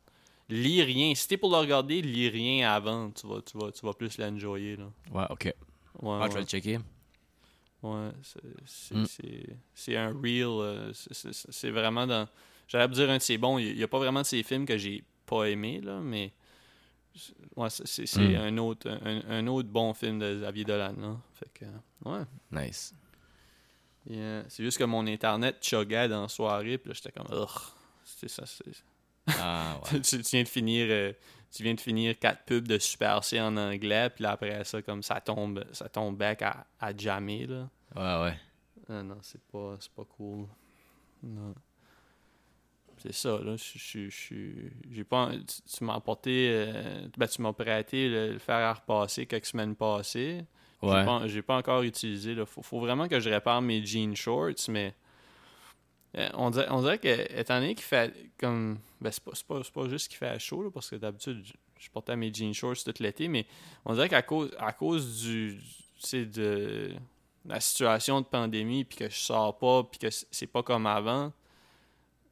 [0.49, 1.15] Lis rien.
[1.15, 3.09] Si t'es pour le regarder, lis rien avant.
[3.11, 4.91] Tu vas, tu vas, tu vas plus l'enjoyer, là.
[5.13, 5.45] Ouais, ok.
[5.45, 5.53] Ouais,
[6.21, 6.39] Ah, je vais ouais.
[6.41, 6.79] le checker.
[7.83, 9.05] Ouais, c'est- c'est Mm.
[9.05, 10.49] c'est- c'est un real.
[10.59, 12.27] euh, c'est vraiment dans.
[12.71, 13.57] J'allais dire un de ses bons.
[13.57, 16.31] Il n'y a pas vraiment de ces films que j'ai pas aimé, là, mais.
[17.15, 18.35] c'est- Ouais, c'est c'est- c'est Mm.
[18.35, 21.17] un, autre, un, un autre bon film de Xavier Dolan, là.
[21.33, 21.65] Fait que.
[22.09, 22.23] Ouais.
[22.51, 22.93] Nice.
[24.09, 24.45] Yeah.
[24.47, 27.27] C'est juste que mon internet chuggait dans la soirée, puis là, j'étais comme.
[28.03, 28.63] C'est ça, c'est.
[29.27, 29.99] Ah ouais.
[30.01, 30.87] tu, tu viens de finir.
[30.89, 31.13] euh,
[31.51, 34.81] tu viens de finir quatre pubs de Super C en anglais, puis là, après ça,
[34.81, 37.69] comme ça tombe, ça tombe back à, à jammer, là.
[37.93, 38.39] Ouais, ouais.
[38.87, 40.47] Ah non, c'est pas, c'est pas cool.
[41.21, 41.53] Non.
[43.01, 43.55] C'est ça, là.
[43.57, 44.09] Je.
[44.91, 45.31] J'ai pas.
[45.31, 46.49] Tu, tu m'as apporté.
[46.51, 50.45] euh, ben, tu m'as prêté le, le fer à repasser quelques semaines passées.
[50.83, 51.05] J'ai Ouais.
[51.05, 52.33] pas, j'ai pas encore utilisé.
[52.35, 52.45] Là.
[52.45, 54.93] Faut, faut vraiment que je répare mes jeans shorts, mais.
[56.17, 58.79] euh, on, dirait, on dirait que, étant donné qu'il fait comme.
[58.99, 61.41] Ben, c'est pas, c'est pas, c'est pas juste qu'il fait chaud, là, parce que d'habitude,
[61.45, 63.45] je, je portais mes jeans shorts tout l'été, mais
[63.85, 65.59] on dirait qu'à cause, à cause du.
[66.03, 66.93] Tu de
[67.45, 71.31] la situation de pandémie, puis que je sors pas, puis que c'est pas comme avant,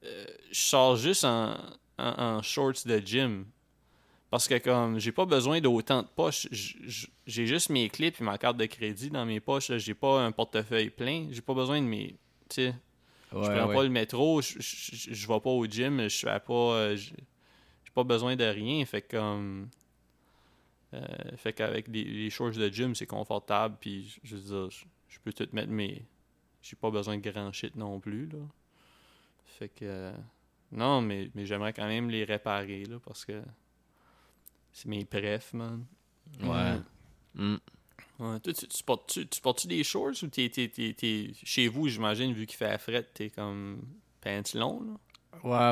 [0.04, 1.54] euh, je sors juste en,
[1.98, 3.46] en, en shorts de gym.
[4.30, 8.38] Parce que comme j'ai pas besoin d'autant de poches, j'ai juste mes clés puis ma
[8.38, 9.72] carte de crédit dans mes poches.
[9.78, 11.28] J'ai pas un portefeuille plein.
[11.32, 12.10] J'ai pas besoin de mes.
[12.50, 12.76] Tu sais,
[13.32, 13.76] Ouais, je prends ouais.
[13.76, 16.54] pas le métro, je, je, je- je vais pas au gym, je fais pas.
[16.54, 18.84] euh, J'ai pas besoin de rien.
[18.86, 19.70] Fait comme.
[20.94, 21.06] euh,
[21.38, 23.78] fait qu'avec les, les shorts de gym, c'est confortable.
[23.80, 26.06] Puis je veux dire, je, je peux tout mettre mes.
[26.62, 28.28] J'ai pas besoin de grand shit non plus.
[28.28, 28.38] Là.
[29.58, 30.12] Fait que.
[30.72, 33.42] non, mais, mais j'aimerais quand même les réparer là, parce que.
[34.72, 35.84] C'est mes prefs, man.
[36.42, 36.78] Ouais.
[37.34, 37.56] Mm.
[38.20, 41.68] Ouais, toi, tu, tu portes-tu tu portes-tu des shorts ou t'es, t'es, t'es- t'es- chez
[41.68, 43.82] vous, j'imagine, vu qu'il fait la frette, t'es comme
[44.22, 44.94] pants longs, là?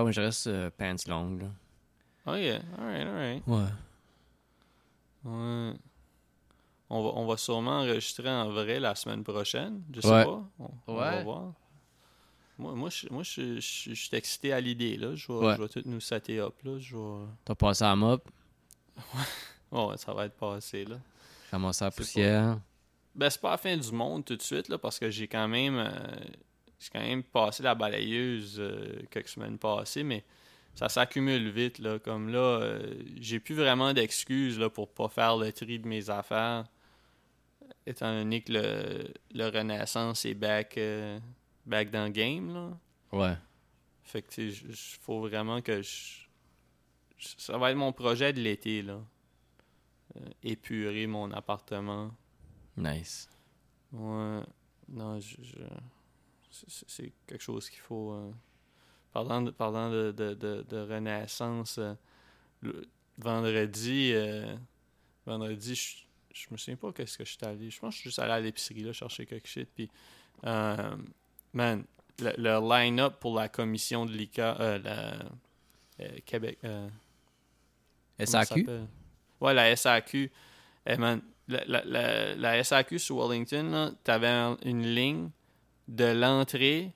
[0.01, 1.51] Ouais, ouais, je reste euh, pants longues, là.
[2.25, 3.43] Oh yeah, alright, alright.
[3.47, 3.69] Ouais.
[5.25, 5.73] Ouais.
[6.89, 9.83] On va, on va sûrement enregistrer en vrai la semaine prochaine.
[9.93, 10.23] Je sais Ouais.
[10.25, 10.49] pas.
[10.59, 11.53] On, on va voir.
[12.57, 14.97] Moi, moi, je, moi, je, je- je suis excité à l'idée.
[14.97, 15.13] là.
[15.15, 15.55] Je vais, Ouais.
[15.57, 16.55] je vais tout nous setter up.
[16.63, 16.79] Là.
[16.79, 17.25] Je vais...
[17.45, 18.27] T'as passé à mop,
[19.71, 20.85] ouais, ça va être passé.
[20.85, 20.97] Là.
[21.49, 22.59] C'est pas- poussière.
[23.15, 25.47] Ben, c'est pas la fin du monde tout de suite, là, parce que j'ai quand
[25.47, 25.89] même euh,
[26.79, 30.23] j'ai quand même passé la balayeuse euh, quelques semaines passées, mais
[30.75, 31.97] ça s'accumule vite, là.
[31.97, 36.09] Comme là, euh, j'ai plus vraiment d'excuses là, pour pas faire le tri de mes
[36.11, 36.65] affaires.
[37.87, 41.17] Étant donné que le, le Renaissance est back, euh,
[41.67, 42.77] back dans le game, là.
[43.11, 43.37] Ouais.
[44.03, 46.25] Fait que, tu sais, il faut vraiment que je...
[47.19, 49.01] Ça va être mon projet de l'été, là.
[50.17, 52.11] Euh, épurer mon appartement.
[52.77, 53.29] Nice.
[53.91, 54.41] Ouais.
[54.89, 55.35] Non, je.
[55.41, 55.55] je-
[56.87, 58.11] c'est- quelque chose qu'il faut.
[58.13, 58.31] euh,
[59.11, 61.93] Parlant de, parlant de, de, de, de renaissance, euh,
[62.61, 64.55] le- vendredi, euh,
[65.25, 65.97] vendredi, je,
[66.33, 67.69] je me souviens pas qu'est-ce que je suis allé.
[67.71, 69.67] Je pense que je suis juste allé à l'épicerie là, chercher quelque shit.
[69.73, 69.89] Puis,
[70.45, 70.95] euh,
[71.57, 71.83] man,
[72.19, 76.57] le, le line-up pour la commission de l'ICA, euh, la euh, Québec.
[76.63, 76.87] euh,
[78.19, 78.65] SAQ?
[79.41, 80.31] Ouais, la SAQ.
[80.85, 85.29] Eh, man, la, la, la, la SAQ sur Wellington, t'avais un- une ligne
[85.87, 86.93] de l'entrée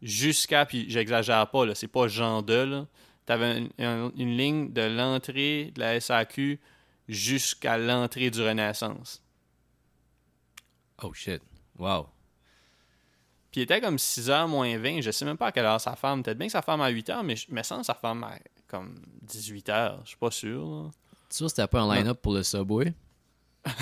[0.00, 2.86] jusqu'à, puis j'exagère pas, là, c'est pas genre de, là.
[3.26, 6.58] T'avais une, un- une ligne de l'entrée de la SAQ
[7.08, 9.22] jusqu'à l'entrée du Renaissance.
[11.02, 11.42] Oh shit.
[11.78, 12.08] Wow.
[13.52, 15.94] Puis il était comme 6h moins 20, je sais même pas à quelle heure ça
[15.94, 16.22] ferme.
[16.22, 18.32] Peut-être bien que ça ferme à 8h, mais je me sens que ça ferme à
[18.66, 18.94] comme
[19.26, 20.90] 18h, je suis pas sûr, là.
[21.28, 22.92] Tu sûr c'était pas un line-up pour le Subway?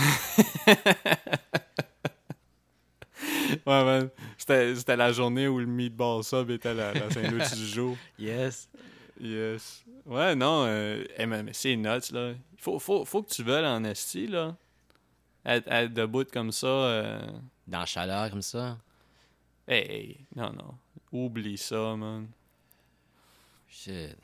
[3.67, 4.09] Ouais, man.
[4.39, 7.97] C'était, la journée où le meatball sub était la, la sandwich du jour.
[8.19, 8.69] Yes.
[9.21, 9.85] Yes.
[10.07, 12.33] Ouais, non, euh, hey, mais c'est nuts, là.
[12.57, 14.57] Faut, faut, faut que tu veuilles en esti, là.
[15.45, 16.67] Être, être debout comme ça.
[16.67, 17.21] euh,
[17.67, 18.79] Dans la chaleur comme ça?
[19.71, 20.75] Hey, non, non.
[21.13, 22.27] Oublie ça, man.
[23.69, 24.17] Shit.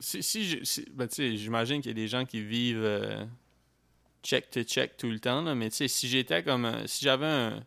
[0.00, 3.24] Si, si, si- ben, tu sais, j'imagine qu'il y a des gens qui vivent euh,
[4.24, 6.64] check to check tout le temps, là, mais tu sais, si j'étais comme.
[6.64, 7.64] un- si j'avais un.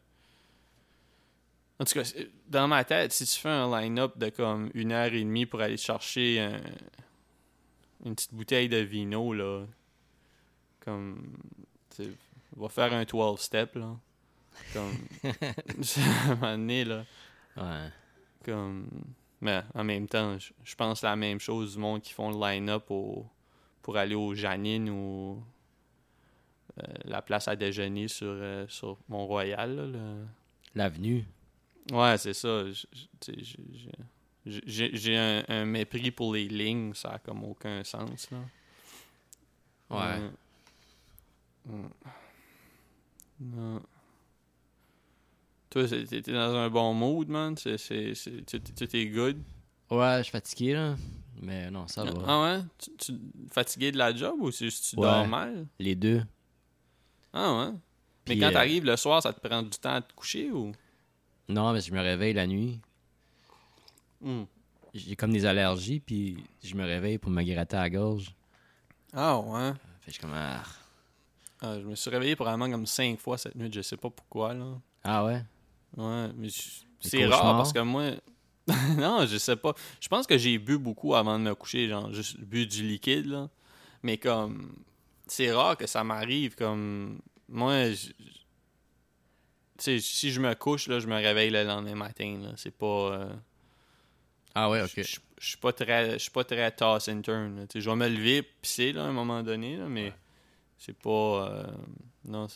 [1.79, 2.03] En tout cas,
[2.47, 5.61] dans ma tête, si tu fais un line-up de comme une heure et demie pour
[5.61, 6.61] aller chercher un-
[8.05, 9.65] une petite bouteille de vino, là,
[10.81, 11.37] comme.
[11.95, 12.11] Tu sais,
[12.57, 13.97] va faire un 12-step, là.
[14.73, 14.97] Comme.
[15.23, 17.05] à un moment donné, là.
[17.57, 17.89] Ouais.
[18.45, 18.89] Comme...
[19.41, 22.39] Mais en même temps, je, je pense la même chose du monde qui font le
[22.39, 23.25] line-up au-
[23.81, 25.43] pour aller au Janine ou
[26.79, 29.91] euh, la place à déjeuner sur, euh, sur Mont-Royal.
[29.91, 30.25] le-
[30.75, 31.25] L'avenue.
[31.91, 32.63] Ouais, c'est ça.
[34.45, 38.29] J'ai- un, un mépris pour les lignes, ça a comme aucun sens.
[38.31, 38.37] Là.
[39.89, 40.29] Ouais.
[41.65, 41.87] Mm.
[43.41, 43.81] Non.
[45.71, 47.55] Toi, t'es t'es dans un bon mood, man.
[47.57, 49.41] C'est- c'est- c'est- Tu tu- tu es good.
[49.89, 50.95] Ouais, je suis fatigué, là.
[51.41, 52.11] Mais non, ça va.
[52.27, 52.63] Ah ouais?
[52.77, 53.13] Tu, tu
[53.51, 55.07] fatigué de la job ou c'est juste que tu Ouais.
[55.07, 55.65] dors mal?
[55.79, 56.21] Les deux.
[57.33, 57.73] Ah ouais?
[58.27, 60.71] Mais quand euh, t'arrives le soir, ça te prend du temps à te coucher ou?
[61.49, 62.79] Non, mais je me réveille la nuit.
[64.21, 64.43] Hmm.
[64.93, 68.35] J'ai comme des allergies, puis je me réveille pour me gratter à la gorge.
[69.13, 69.71] Ah ouais?
[70.01, 70.33] Fait que je comme...
[70.33, 70.63] Ah,
[71.61, 74.53] Ah, je me suis réveillé probablement comme cinq fois cette nuit, je sais pas pourquoi
[74.53, 74.65] là.
[75.03, 75.41] Ah ouais?
[75.97, 76.47] Ouais, mais
[76.99, 78.11] c'est rare parce que moi.
[78.97, 79.73] non, je sais pas.
[79.99, 83.25] Je pense que j'ai bu beaucoup avant de me coucher, genre juste bu du liquide
[83.25, 83.49] là.
[84.03, 84.75] Mais comme
[85.27, 88.07] c'est rare que ça m'arrive comme moi je-
[89.77, 92.75] tu sais si je me couche là, je me réveille le lendemain matin là, c'est
[92.75, 93.33] pas euh,
[94.53, 94.91] Ah ouais, ok.
[94.97, 97.55] je suis pas très je suis pas très toss and turn.
[97.57, 97.67] là.
[97.67, 100.13] Tu sais, je vais me lever pisser là à un moment donné là, mais Ouais.
[100.81, 101.63] C'est pas euh,
[102.25, 102.47] non,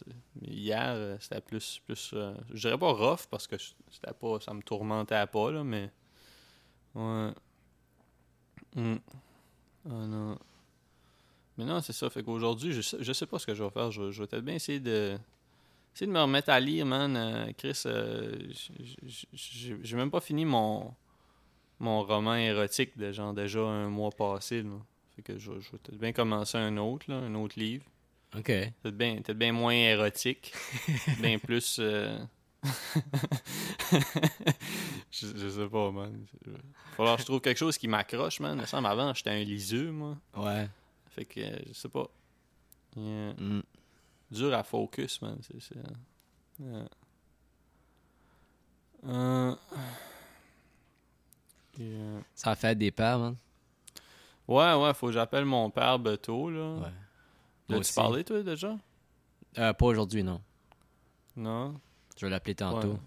[0.42, 3.56] hier euh, c'était plus plus euh, je dirais pas rough parce que
[3.92, 5.92] c'était pas ça me tourmentait pas là, mais
[6.96, 7.32] ouais.
[8.76, 10.40] Ah non.
[11.58, 12.10] Mais non, c'est ça.
[12.10, 13.92] Fait qu'aujourd'hui, je sais, je sais pas ce que je vais faire.
[13.92, 15.18] Je, je vais peut-être bien essayer de.
[15.94, 17.16] Essayer de me remettre à lire, man.
[17.16, 17.84] Euh, Chris,
[19.34, 20.94] j'ai même pas fini mon,
[21.80, 24.64] mon roman érotique de genre déjà un mois passé.
[24.64, 24.72] Là.
[25.16, 27.86] Fait que je, je vais peut-être bien commencer un autre, là, un autre livre.
[28.38, 28.46] Ok.
[28.46, 30.54] Peut-être bien, peut-être bien moins érotique.
[31.20, 31.78] bien plus.
[31.80, 32.18] euh,
[35.12, 36.26] je, je sais pas, man.
[36.96, 38.58] Falloir que je trouve quelque chose qui m'accroche, man.
[38.60, 40.18] Il semble avant, j'étais un liseux, moi.
[40.36, 40.68] Ouais.
[41.10, 42.08] Fait que, euh, je sais pas.
[42.96, 43.34] Yeah.
[43.34, 43.64] Mm.
[44.32, 45.38] Dur à focus, man.
[45.42, 45.76] C'est,
[46.60, 46.88] yeah.
[49.08, 49.56] Euh,
[51.78, 52.22] yeah.
[52.34, 53.36] Ça a fait des pères, man.
[54.48, 56.76] Ouais, ouais, faut que j'appelle mon père Beto, là.
[56.76, 56.92] Ouais.
[57.70, 57.94] Aussi.
[57.96, 58.78] parlé, toi, déjà?
[59.58, 60.42] Euh, pas aujourd'hui, non.
[61.36, 61.80] Non?
[62.18, 62.92] Je vais l'appeler tantôt.
[62.94, 63.00] Ouais.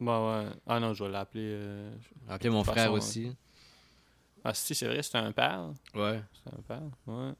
[0.00, 0.50] Bah ouais.
[0.66, 1.44] Ah non, je vais l'appeler.
[1.56, 1.94] euh,
[2.28, 3.36] Appeler mon frère façon, aussi.
[4.44, 5.72] Ah, si, c'est vrai, c'est un père.
[5.94, 6.22] Ouais.
[6.44, 7.32] C'est un père, ouais.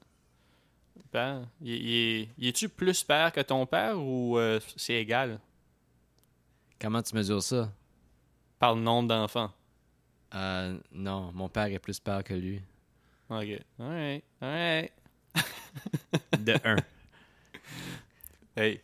[1.11, 1.47] Père.
[1.61, 5.39] Il, il est, il est-tu plus père que ton père ou euh, c'est égal?
[6.79, 7.71] Comment tu mesures ça?
[8.57, 9.51] par le nombre d'enfants?
[10.33, 12.61] Euh, non, mon père est plus père que lui.
[13.29, 13.61] Ok.
[13.79, 14.23] Alright.
[14.41, 14.93] Alright.
[16.45, 16.77] De un.
[18.57, 18.79] Hey,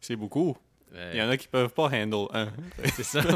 [0.00, 0.54] c'est beaucoup.
[0.92, 2.52] Euh, Il y en a qui peuvent pas handle un.
[2.94, 3.22] C'est ça.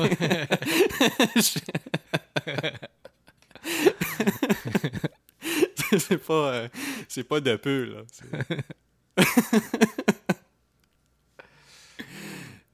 [5.98, 6.68] c'est pas, euh,
[7.08, 8.02] c'est pas de peu, là.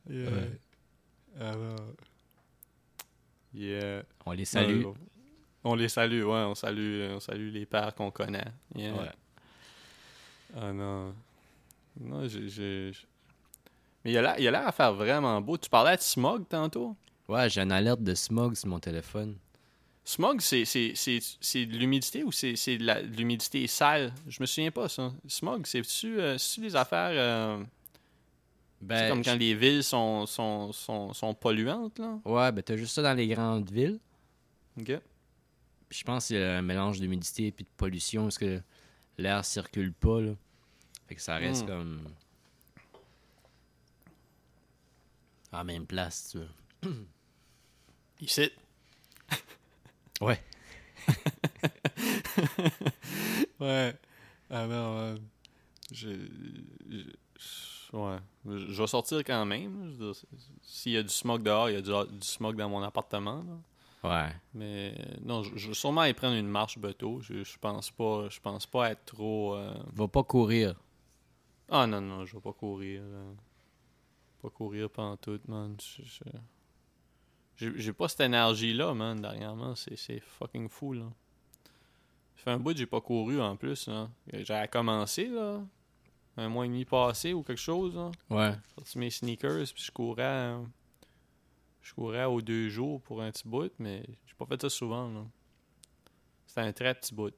[0.09, 0.31] Yeah.
[0.31, 0.61] Ouais.
[1.41, 1.77] Alors...
[3.55, 4.03] Yeah.
[4.25, 4.85] On les salue.
[4.85, 4.93] Ouais,
[5.65, 8.45] on les salue, ouais, on salue, on salue les pères qu'on connaît.
[8.75, 8.95] Yeah.
[8.95, 9.11] Ouais.
[10.59, 11.15] Ah non.
[12.01, 12.93] Non, j'ai.
[14.05, 15.59] Mais il a l'air- il a l'air à faire vraiment beau.
[15.59, 16.97] Tu parlais de smog tantôt?
[17.29, 19.37] Ouais, j'ai une alerte de smog sur mon téléphone.
[20.05, 24.13] Smog, c'est, c'est, c'est, c'est de l'humidité ou c'est, c'est de, l'humidité sale?
[24.29, 25.13] Je me souviens pas, ça.
[25.27, 27.11] Smog, c'est-tu, euh, des affaires...
[27.13, 27.67] euh, c'est
[28.83, 32.19] Ben, comme quand je- les villes sont, sont, sont, sont polluantes, là?
[32.25, 33.99] Ouais, ben t'as juste ça dans les grandes villes.
[34.79, 34.93] OK.
[35.89, 38.61] Puis je pense qu'il y a un mélange d'humidité et de pollution parce que
[39.19, 40.33] l'air circule pas, là.
[41.09, 41.69] Fait que ça reste Hmm.
[41.69, 42.03] comme...
[45.53, 46.93] En même place, tu vois.
[48.21, 48.51] Ici.
[50.21, 50.41] Ouais.
[53.61, 53.95] Ouais.
[54.51, 55.21] Ah non, ouais.
[55.93, 56.09] Je,
[56.89, 58.19] je- ouais.
[58.47, 59.97] Je vais sortir quand même.
[60.63, 63.45] S'il y a du smog dehors, il y a du, du smog dans mon appartement.
[63.45, 63.59] là.
[64.09, 64.33] Ouais.
[64.55, 67.21] Mais non, je, je vais sûrement aller prendre une marche bateau.
[67.23, 68.29] Je, je pense pas.
[68.29, 69.55] Je pense pas être trop.
[69.55, 70.75] euh, Va pas courir.
[71.69, 73.03] Ah non, non, je vais pas courir.
[73.03, 73.23] là.
[74.43, 75.77] Pas courir pendant tout, man.
[77.57, 79.75] J'ai pas cette énergie-là, man, dernièrement.
[79.75, 81.07] C'est fucking fou, là.
[82.37, 84.09] Ça fait un bout que j'ai pas couru, en plus, là.
[84.33, 85.61] J'avais commencé, là.
[86.37, 88.11] Un mois et demi passé ou quelque chose, là.
[88.31, 88.53] Ouais.
[88.53, 90.23] J'ai sorti mes sneakers, puis je courais...
[90.23, 90.63] euh,
[91.83, 95.09] Je courais aux deux jours pour un petit bout, mais j'ai pas fait ça souvent,
[95.11, 95.25] là.
[96.47, 97.35] C'était un très petit bout.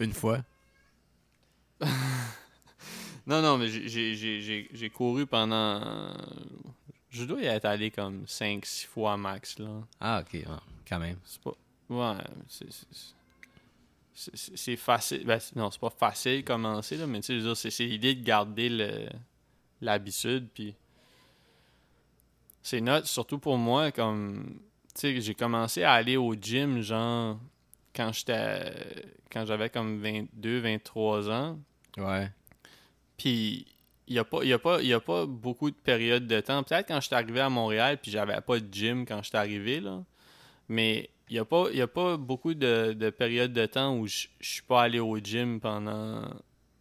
[0.00, 0.42] Une fois?
[3.26, 6.12] Non, non, mais j'ai- couru pendant.
[7.10, 9.68] Je dois y être allé comme 5-6 fois max, là.
[10.00, 10.32] Ah, ok.
[10.34, 10.44] ouais,
[10.88, 11.18] quand même.
[11.24, 11.52] C'est pas.
[11.90, 12.16] Ouais,
[14.14, 14.76] c'est.
[14.76, 15.24] facile.
[15.24, 18.68] Ben, non, c'est pas facile de commencer, là, mais tu sais, c'est l'idée de garder
[19.80, 20.74] l'habitude, puis.
[22.62, 24.58] C'est note, surtout pour moi, comme.
[24.94, 27.38] Tu sais, j'ai commencé à aller au gym, genre,
[27.94, 28.72] quand j'étais.
[29.30, 31.58] Quand j'avais comme 22, 23 ans.
[31.98, 32.30] Ouais.
[33.16, 33.66] Puis
[34.06, 36.62] il n'y a, pas- y a, pas- y a pas beaucoup de périodes de temps.
[36.62, 40.02] Peut-être quand j'étais arrivé à Montréal, puis j'avais pas de gym quand j'étais arrivé, là.
[40.68, 44.06] Mais il n'y a, pas- y a pas beaucoup de, de périodes de temps où
[44.06, 46.22] je suis pas allé au gym pendant,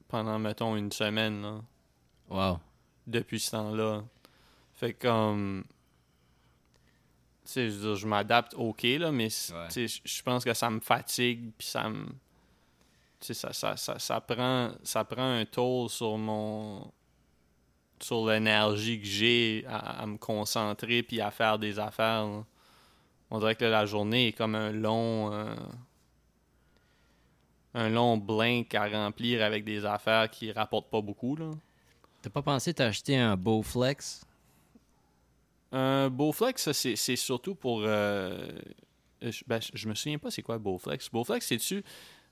[0.07, 1.61] pendant mettons, une semaine, là,
[2.29, 2.59] Wow.
[3.07, 4.03] depuis ce temps-là.
[4.75, 5.65] Fait que, comme...
[7.51, 9.87] sais, je veux dire, je m'adapte OK, là, mais Ouais.
[9.87, 12.05] je pense que ça me fatigue, puis ça me...
[13.19, 16.91] Tu sais, ça, ça, ça, ça, prend, ça prend un toll sur mon...
[17.99, 22.25] sur l'énergie que j'ai à, à me concentrer puis à faire des affaires.
[22.25, 22.43] là.
[23.31, 25.33] On dirait que la journée est comme un long...
[25.33, 25.55] euh,
[27.73, 31.51] un long blank à remplir avec des affaires qui rapportent pas beaucoup, là.
[32.21, 34.25] T'as pas pensé t'acheter un Bowflex?
[35.71, 37.81] Un Bowflex, ça, c'est surtout pour.
[37.85, 38.47] euh,
[39.21, 41.09] je, ben, je- me souviens pas c'est quoi Bowflex.
[41.11, 41.83] Bowflex, c'est-tu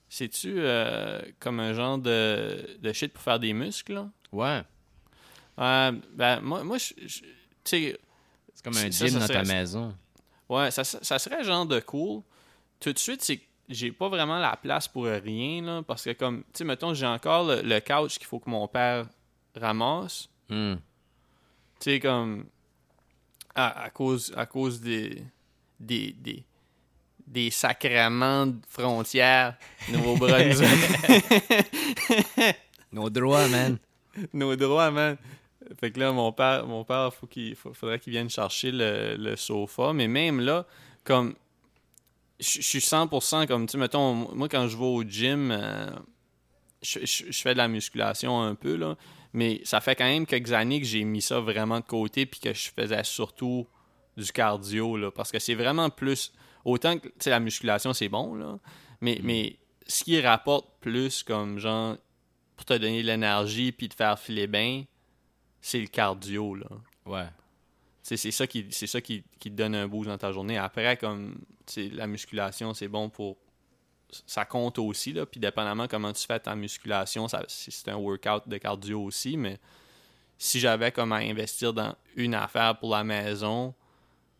[0.08, 3.94] c'est-tu euh, comme un genre de, de shit pour faire des muscles?
[3.94, 4.08] là?
[4.32, 4.62] Ouais.
[5.58, 7.26] Euh, ben, moi, moi je, je- tu
[7.64, 7.98] sais,
[8.54, 9.94] C'est comme un gym ça dans ta maison.
[10.48, 12.22] ouais, ça, ça serait genre de cool.
[12.80, 16.12] Tout de suite, c'est que j'ai pas vraiment la place pour rien, là, parce que
[16.12, 19.06] comme, tu sais, mettons, j'ai encore le, le couch qu'il faut que mon père
[19.56, 20.28] ramasse.
[20.48, 20.74] Hmm.
[21.80, 22.46] Tu sais, comme.
[23.56, 25.22] À, à cause, à cause des,
[25.80, 26.44] des, des,
[27.26, 29.56] des sacrements de frontières
[29.90, 30.68] Nouveau-Brunswick.
[32.92, 33.78] Nos droits, man.
[34.32, 35.16] Nos droits, man.
[35.80, 39.16] Fait que là, mon père, mon père faut qu'il, faut- faudrait qu'il vienne chercher le,
[39.18, 39.92] le sofa.
[39.92, 40.66] Mais même là,
[41.04, 41.34] comme.
[42.38, 45.88] Je suis 100% comme, tu sais, mettons, moi, quand je vais au gym, euh,
[46.82, 48.94] je fais de la musculation un peu, là.
[49.32, 52.40] Mais ça fait quand même quelques années que j'ai mis ça vraiment de côté puis
[52.40, 53.66] que je faisais surtout
[54.16, 55.10] du cardio, là.
[55.10, 56.32] Parce que c'est vraiment plus.
[56.64, 58.58] Autant que, la musculation, c'est bon, là.
[59.00, 61.96] Mais, mais ce qui rapporte plus, comme genre,
[62.56, 64.84] pour te donner de l'énergie puis te faire filer bien,
[65.60, 66.68] c'est le cardio, là.
[67.04, 67.26] Ouais.
[68.02, 70.56] C'est ça, qui, c'est ça qui, qui te donne un boost dans ta journée.
[70.56, 71.40] Après, comme
[71.76, 73.36] la musculation, c'est bon pour.
[74.26, 75.26] Ça compte aussi, là.
[75.26, 79.36] Puis, dépendamment comment tu fais ta musculation, ça, c'est un workout de cardio aussi.
[79.36, 79.58] Mais
[80.38, 83.74] si j'avais comme à investir dans une affaire pour la maison,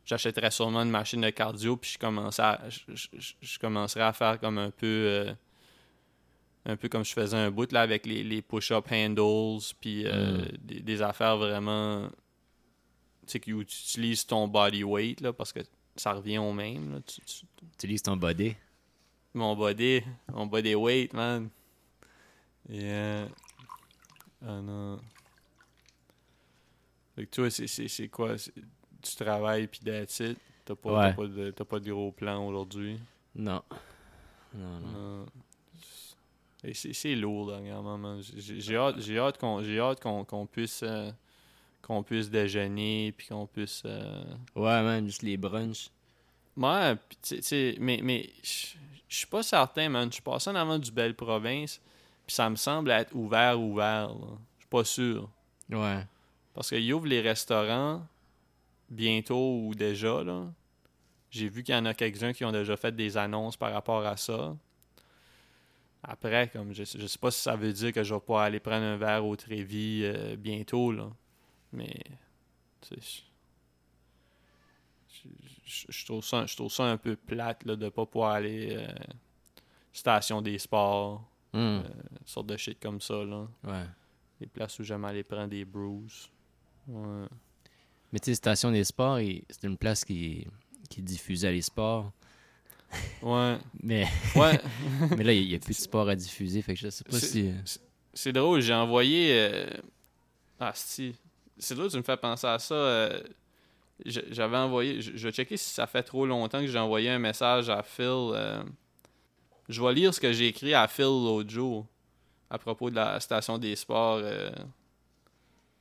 [0.04, 1.76] j'achèterais sûrement une machine de cardio.
[1.76, 4.86] Puis, je, commençais à- je, je- je commencerais à faire comme un peu.
[4.86, 5.34] euh,
[6.68, 10.38] un peu comme je faisais un bout là avec les, les push-up handles, puis euh,
[10.38, 10.48] Mm.
[10.64, 12.08] des, des affaires vraiment
[13.26, 15.60] tu sais, où tu utilises ton body weight, là, parce que
[15.96, 16.94] ça revient au même.
[16.94, 17.00] Là.
[17.06, 18.54] Tu- tu- Tu utilises ton body.
[19.36, 21.48] Mon body, mon body weight, man.
[22.68, 23.28] Yeah.
[24.44, 24.98] Ah non.
[27.14, 27.66] Fait que toi, c'est-
[28.08, 28.36] quoi?
[28.36, 30.38] Tu travailles puis that's it?
[30.64, 31.10] T'as pas, Ouais.
[31.10, 32.98] t'as pas, de, t'as pas de gros plan aujourd'hui?
[33.34, 33.62] Non.
[34.54, 35.26] Non, non.
[36.64, 38.20] Et c'est lourd dernièrement, man.
[38.36, 39.62] J'ai hâte, hâte qu'on
[40.00, 41.12] qu'on qu'on puisse euh,
[41.82, 44.24] qu'on puisse déjeuner puis qu'on puisse euh,
[44.56, 45.90] Ouais, man, juste les brunchs.
[46.56, 48.28] Ouais, pis tu sais- tu sais, mais, mais
[49.08, 50.08] je suis pas certain, man.
[50.08, 51.80] Je suis passé en avant du Belle Province,
[52.26, 54.10] puis ça me semble être ouvert, ouvert.
[54.56, 55.30] Je suis pas sûr.
[55.70, 56.04] Ouais.
[56.54, 58.06] Parce qu'ils ouvrent les restaurants
[58.88, 60.46] bientôt ou déjà, là.
[61.30, 64.06] J'ai vu qu'il y en a quelques-uns qui ont déjà fait des annonces par rapport
[64.06, 64.56] à ça.
[66.02, 68.60] Après, comme je, je sais pas si ça veut dire que je vais pas aller
[68.60, 71.10] prendre un verre au Trévis euh, bientôt, là.
[71.72, 71.92] Mais,
[72.80, 73.22] tu sais,
[75.64, 78.86] je, trouve ça, je trouve ça un peu plate, là, de pas pouvoir aller euh,
[79.92, 81.80] station des sports, Hmm.
[82.26, 83.48] sorte de shit comme ça, là.
[83.64, 83.84] Ouais.
[84.40, 86.06] Des places où j'aime aller prendre des brews.
[86.86, 87.26] Ouais.
[88.12, 90.46] Mais tu sais, Station des Sports, c'est une place qui,
[90.90, 92.12] qui diffusait les sports.
[93.22, 93.56] Ouais.
[93.82, 94.60] Mais, Ouais.
[95.16, 96.60] mais là, il n'y a, plus de sport à diffuser.
[96.62, 97.48] Fait que je sais pas C'est- si.
[97.48, 97.52] euh,
[98.12, 99.30] C'est drôle, j'ai envoyé.
[99.32, 99.66] euh,
[100.60, 101.14] Ah, si.
[101.58, 102.74] C'est drôle, tu me fais penser à ça.
[104.04, 105.00] Euh, J'avais envoyé.
[105.00, 107.82] Je je vais checker si ça fait trop longtemps que j'ai envoyé un message à
[107.82, 108.04] Phil.
[108.06, 108.62] euh,
[109.68, 111.86] Je vais lire ce que j'ai écrit à Phil l'autre jour
[112.50, 114.18] à propos de la station des sports.
[114.22, 114.50] euh,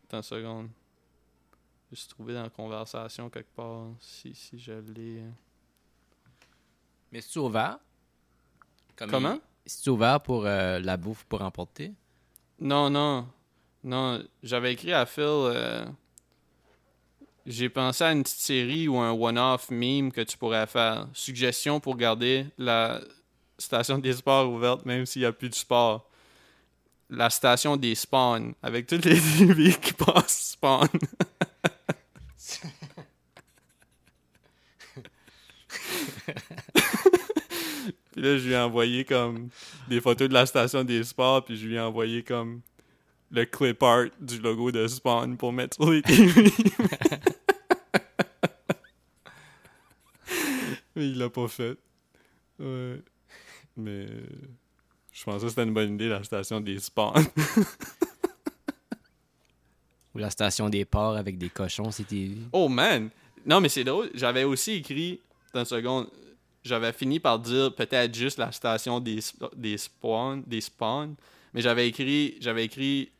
[0.05, 0.69] Attends une seconde.
[1.91, 3.87] Je suis trouvé dans la conversation quelque part.
[3.99, 5.21] Si, si je l'ai.
[7.11, 7.77] Mais c'est-tu ouvert?
[8.95, 9.39] Comme Comment?
[9.65, 11.93] C'est-tu ouvert pour euh, la bouffe pour emporter?
[12.59, 13.27] Non, non.
[13.83, 15.23] Non, j'avais écrit à Phil.
[17.45, 21.07] J'ai pensé à une petite série ou un one-off meme que tu pourrais faire.
[21.13, 23.01] Suggestion pour garder la
[23.59, 26.09] station des sports ouverte même s'il n'y a plus de sport.
[27.07, 28.55] La station des spawns.
[28.63, 30.87] Avec toutes les TV qui passent spawn.
[38.11, 39.49] puis là, je lui ai envoyé comme
[39.87, 42.61] des photos de la station des sports, puis je lui ai envoyé comme
[43.35, 46.51] le clip art du logo de Spawn pour mettre sur les TV.
[50.95, 51.77] Mais il l'a pas fait.
[52.59, 53.01] Ouais.
[53.75, 54.07] Mais
[55.11, 57.23] je pensais que c'était une bonne idée, la station des Spawn.
[60.13, 62.29] Ou la station des ports avec des cochons, c'était.
[62.53, 63.09] Oh man!
[63.45, 64.09] Non, mais c'est drôle.
[64.13, 65.19] J'avais aussi écrit,
[65.53, 66.07] dans une seconde,
[66.63, 71.15] j'avais fini par dire peut-être juste la station des, sp- des spawn, des spawns,
[71.53, 73.11] mais j'avais écrit, j'avais écrit,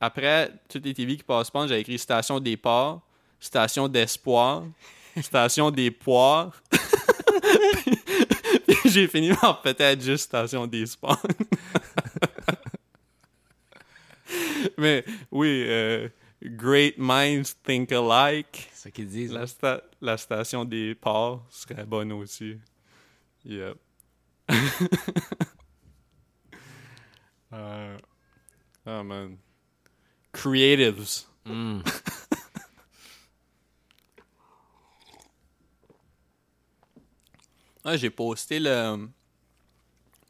[0.00, 3.02] après toutes les TV qui passent spawn, j'avais écrit station des ports,
[3.40, 4.64] station d'espoir,
[5.22, 6.52] station des poires.
[8.66, 11.16] Puis j'ai fini par peut-être juste station des spawns.
[14.78, 16.08] mais oui, euh,
[16.42, 18.68] Great minds think alike.
[18.72, 19.32] C'est ça qu'ils disent.
[19.32, 22.56] La, sta- la station des ports serait bonne aussi.
[23.44, 23.76] Yep.
[27.52, 27.96] Euh,
[28.86, 29.36] oh man.
[30.32, 31.24] Creatives.
[31.44, 31.80] Hmm.
[37.84, 39.08] Ah, j'ai posté le,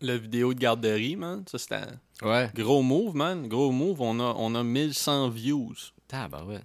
[0.00, 1.44] le vidéo de garderie, man.
[1.50, 2.50] Ça, c'était un Ouais.
[2.54, 3.48] gros move, man.
[3.48, 4.00] Gros move.
[4.00, 5.74] On a, on a 1100 views.
[6.08, 6.64] Tabarouette.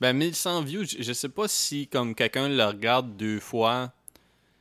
[0.00, 3.92] Ben, 1100 views, je je sais pas si comme quelqu'un le regarde deux fois,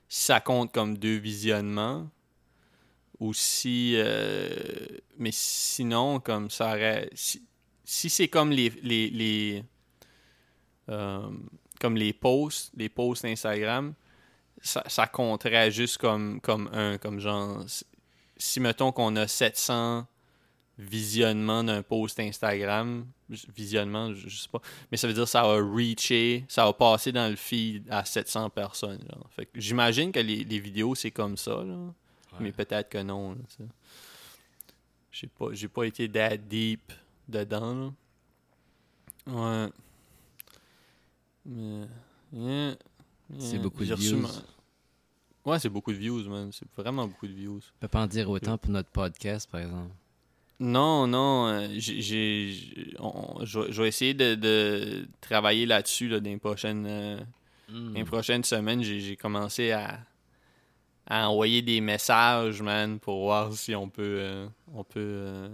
[0.10, 2.10] si ça compte comme deux visionnements.
[3.20, 3.94] Ou si.
[3.96, 4.50] euh,
[5.18, 7.10] mais sinon, comme ça aurait.
[7.14, 7.44] Si,
[7.90, 8.70] si c'est comme les.
[8.84, 9.64] les, les
[10.90, 11.30] euh,
[11.80, 13.94] comme les posts, les posts Instagram,
[14.62, 16.98] ça, ça compterait juste comme, comme un.
[16.98, 17.64] Comme genre.
[18.36, 20.06] si- mettons qu'on a 700
[20.78, 23.08] visionnements d'un post Instagram,
[23.56, 24.62] visionnement, je, je sais pas,
[24.92, 28.06] mais ça veut dire que ça va reacher, ça va passer dans le feed à
[28.06, 29.04] 700 personnes.
[29.56, 31.94] j'imagine que les, les vidéos, c'est comme ça, là.
[32.40, 33.36] mais peut-être que non.
[35.12, 36.92] j'ai pas, j'ai pas été that deep
[37.28, 37.92] dedans.
[39.28, 39.64] là.
[39.66, 39.70] Ouais.
[41.46, 41.88] Mais.
[42.34, 42.76] yeah,
[43.40, 43.60] C'est yeah.
[43.62, 44.18] beaucoup de views.
[44.18, 44.30] ma-
[45.46, 46.52] Ouais, c'est beaucoup de views, man.
[46.52, 47.60] C'est vraiment beaucoup de views.
[47.78, 49.92] On peut pas en dire autant pour notre podcast, par exemple.
[50.60, 56.38] Non, non, euh, j'ai, je vais- je essayer de, de travailler là-dessus là, dans les
[56.38, 57.20] prochaines, euh,
[57.70, 57.94] Hmm.
[57.96, 58.82] les prochaines semaines.
[58.82, 60.00] J'ai, j'ai commencé à,
[61.06, 65.50] à envoyer des messages, man, pour voir si on peut, euh, on peut euh,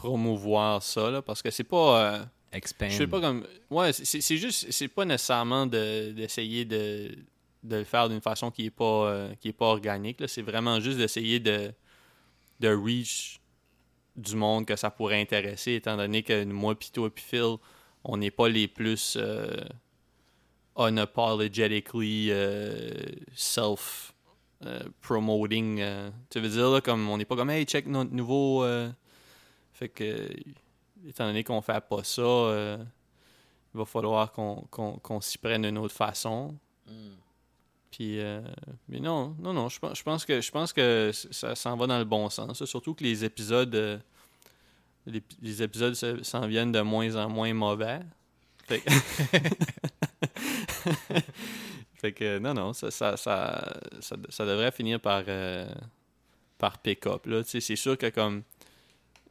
[0.00, 2.14] promouvoir ça, là, parce que c'est pas...
[2.14, 2.90] euh, Expand.
[2.90, 3.46] je sais pas comme...
[3.68, 4.72] Ouais, c'est, c'est juste...
[4.72, 7.14] C'est pas nécessairement de- d'essayer de,
[7.62, 10.26] de le faire d'une façon qui est pas, euh, qui est pas organique, là.
[10.26, 11.70] C'est vraiment juste d'essayer de,
[12.60, 13.40] de reach
[14.16, 17.56] du monde que ça pourrait intéresser, étant donné que moi, pis toi, pis Phil,
[18.02, 19.54] on n'est pas les plus euh,
[20.78, 22.30] unapologetically
[23.34, 25.82] self-promoting.
[26.30, 28.64] tu veux dire, là, comme on n'est pas comme, hey, check notre nouveau.
[29.80, 30.28] Euh, fait que,
[31.08, 32.76] étant donné qu'on fait pas ça, euh,
[33.74, 36.54] il va falloir qu'on qu'on- qu'on s'y prenne d'une autre façon.
[36.86, 37.14] Hmm.
[37.90, 38.40] Puis, euh,
[38.88, 41.86] mais non, non, non, je pense, je pense que, je pense que ça s'en va
[41.86, 42.64] dans le bon sens.
[42.64, 43.98] Surtout que les épisodes, euh,
[45.06, 48.00] les, les épisodes se- s'en viennent de moins en moins mauvais.
[48.68, 48.90] Fait que,
[51.96, 55.68] Fait que, non, non, ça, ça, ça, ça, ça devrait finir par, euh,
[56.58, 57.26] par pick-up.
[57.44, 58.42] C'est sûr que comme.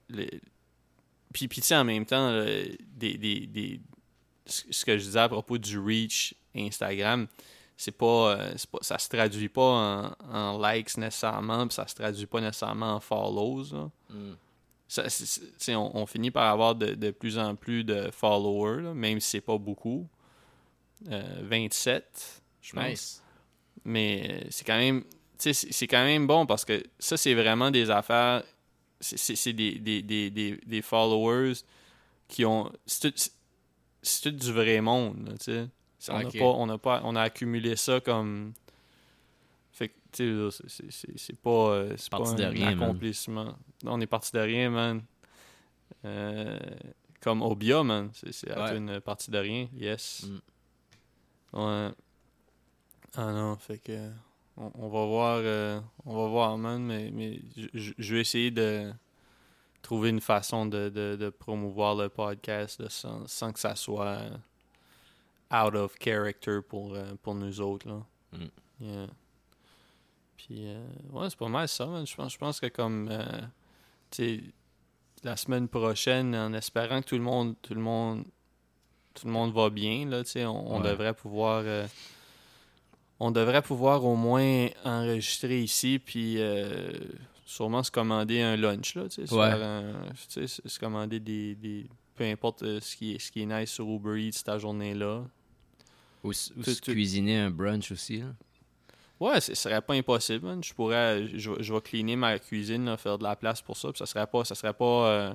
[0.09, 0.41] Les-
[1.33, 3.79] Puis, puis tu sais, en même temps, des, des, des-
[4.45, 7.27] ce que je disais à propos du reach Instagram,
[7.77, 11.95] c'est pas, euh, pas ça se traduit pas en, en likes nécessairement puis ça se
[11.95, 13.89] traduit pas nécessairement en follows là.
[14.87, 18.93] Ça, sais, on, on finit par avoir de, de plus en plus de followers là,
[18.95, 20.07] même si c'est pas beaucoup
[21.09, 23.23] Euh, 27 je pense Nice.
[23.85, 25.03] mais euh, c'est quand même
[25.37, 28.43] c'est quand même bon parce que ça c'est vraiment des affaires
[28.99, 29.17] c'est-
[29.53, 31.53] des, des, des, des, des followers
[32.27, 33.29] qui ont c'est tout,
[34.31, 35.67] du vrai monde tu sais
[36.09, 36.37] on Ok.
[36.39, 38.53] pas on a pas on a accumulé ça comme
[39.71, 44.31] fait que tu sais c'est- pas euh, c'est pas un rien, accomplissement on est parti
[44.31, 45.01] de rien man
[46.05, 46.57] Euh,
[47.21, 48.77] comme Obia man c'est c'est Ouais.
[48.77, 50.39] une partie de rien yes Mm.
[51.51, 51.89] Ouais.
[53.15, 54.11] Ah non, fait que
[54.59, 57.39] on, on va voir euh, on va voir man, mais, mais
[57.73, 58.91] je- vais essayer de
[59.81, 64.19] trouver une façon de, de, de promouvoir le podcast là, sans, sans que ça soit
[65.51, 68.01] out of character pour, euh, pour nous autres là.
[68.33, 68.45] Mm.
[68.81, 69.07] Yeah.
[70.37, 72.05] Puis euh, ouais, c'est pas mal ça, man.
[72.05, 74.67] Je pense, je pense que comme euh,
[75.23, 78.23] la semaine prochaine, en espérant que tout le monde tout le monde
[79.15, 80.89] tout le monde va bien, là, on, on Ouais.
[80.91, 81.85] devrait pouvoir euh,
[83.19, 86.91] on devrait pouvoir au moins enregistrer ici puis euh,
[87.45, 90.79] sûrement se commander un lunch là, tu sais, se Ouais.
[90.79, 94.21] commander des, des peu importe euh, ce qui est ce qui est nice sur Uber
[94.21, 95.23] Eats ta journée là.
[96.23, 98.17] Ou, s- ou Tout- se tout- cuisiner un brunch aussi.
[98.17, 98.25] Là.
[99.21, 100.45] Ouais, ce serait pas impossible.
[100.45, 100.61] man.
[100.63, 103.89] Je pourrais, je, je vais cleaner ma cuisine, là, faire de la place pour ça.
[103.89, 105.33] Puis ça serait pas, ça serait pas, euh,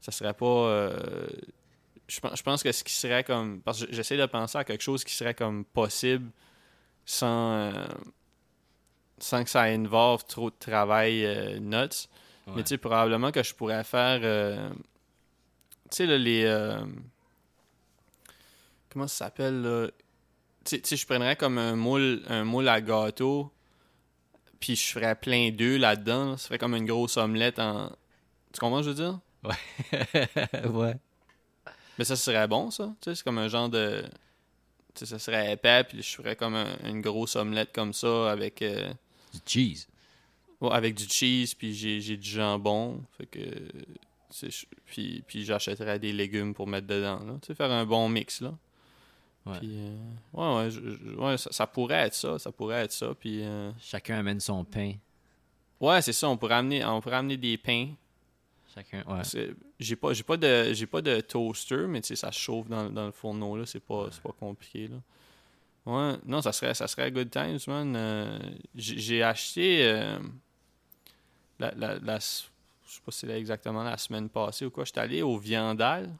[0.00, 0.46] ça serait pas.
[2.06, 4.64] je, pense, je pense que ce qui serait comme, parce que j'essaie de penser à
[4.64, 6.30] quelque chose qui serait comme possible
[7.10, 7.72] sans, euh,
[9.18, 11.74] sans que ça involve trop de travail euh, nuts.
[12.46, 12.52] Ouais.
[12.56, 14.20] Mais tu sais, probablement que je pourrais faire.
[14.22, 14.68] euh,
[15.90, 16.44] tu sais, là, les.
[16.44, 16.84] euh,
[18.90, 19.88] comment ça s'appelle, là?
[20.64, 23.50] Tu sais- je prendrais comme un moule, un moule à gâteau,
[24.60, 26.32] puis je ferais plein d'œufs là-dedans.
[26.32, 26.36] là.
[26.36, 27.88] Ça ferait comme une grosse omelette en.
[28.52, 29.20] Tu comprends ce que je veux dire?
[30.72, 30.94] ouais.
[31.98, 32.92] Mais ça serait bon, ça.
[33.00, 34.04] Tu sais, c'est comme un genre de.
[35.06, 38.62] Ça serait épais, puis je ferais comme un- une grosse omelette comme ça avec.
[38.62, 38.92] euh,
[39.32, 39.86] Du cheese.
[40.60, 43.02] Ouais, avec du cheese, puis j'ai, du jambon.
[43.16, 43.40] Fait que.
[44.86, 47.20] Puis, puis j'achèterais des légumes pour mettre dedans.
[47.24, 47.34] Là.
[47.40, 48.40] Tu sais, faire un bon mix.
[48.40, 48.54] là.
[49.46, 49.58] Ouais.
[49.60, 49.96] Puis, euh,
[50.34, 52.38] ouais, ouais, je- je- ouais ça, ça pourrait être ça.
[52.38, 53.14] Ça pourrait être ça.
[53.18, 54.92] Puis, euh, Chacun amène son pain.
[55.80, 56.28] ouais, c'est ça.
[56.28, 57.88] On pourrait amener, on pourrait amener des pains.
[58.78, 59.04] Chacun.
[59.12, 59.24] Ouais.
[59.24, 62.88] C'est- J'ai pas, j'ai pas de, j'ai pas de toaster, mais ça se chauffe dans,
[62.90, 63.66] dans le fourneau là.
[63.66, 64.96] C'est pas, c'est pas compliqué là.
[65.86, 67.94] Ouais, non, ça serait, ça serait good times, man.
[67.96, 68.38] Euh,
[68.74, 70.18] j'ai acheté euh,
[71.58, 74.84] la, la, la- je sais pas si c'est exactement la semaine passée ou quoi.
[74.84, 76.10] J'étais allé au Viandal.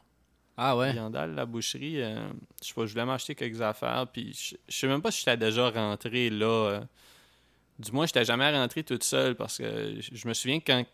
[0.57, 0.93] Ah ouais.
[0.93, 2.01] Viandal, la boucherie.
[2.03, 2.29] euh,
[2.63, 4.07] je sais pas, je voulais m'acheter quelques affaires.
[4.13, 6.81] Puis je, je sais même pas si j'étais déjà rentré là.
[7.79, 10.85] du moins, j'étais jamais rentré toute seule parce que je, je me souviens que quand,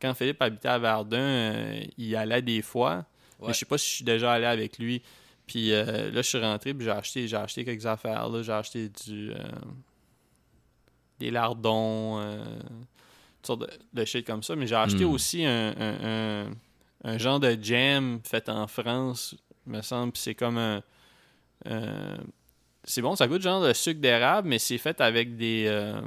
[0.00, 3.04] quand Philippe habitait à Verdun, euh, il y allait des fois.
[3.40, 3.48] Ouais.
[3.48, 5.02] Mais je sais pas si je suis déjà allé avec lui.
[5.46, 8.28] Puis euh, là, je suis rentré puis j'ai acheté, j'ai acheté quelques affaires.
[8.28, 8.42] là.
[8.42, 9.32] J'ai acheté du.
[9.32, 9.36] euh,
[11.18, 12.18] des lardons.
[12.20, 12.44] euh,
[13.42, 13.70] toutes sortes de,
[14.00, 14.54] de shit comme ça.
[14.56, 15.10] Mais j'ai acheté Mm.
[15.10, 16.50] aussi un, un, un-
[17.04, 19.36] un genre de jam fait en France,
[19.66, 20.12] me semble.
[20.12, 20.82] Puis c'est comme un.
[22.84, 25.64] c'est bon, ça goûte genre de sucre d'érable, mais c'est fait avec des.
[25.68, 26.00] euh,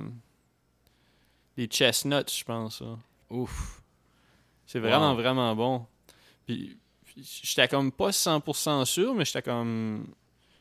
[1.57, 2.81] des chestnuts, je pense.
[3.29, 3.80] Ouf.
[4.71, 5.17] C'est vraiment, Wow.
[5.17, 5.85] vraiment bon.
[6.45, 6.77] Puis,
[7.43, 10.07] j'étais comme pas 100% sûr, mais j'étais comme.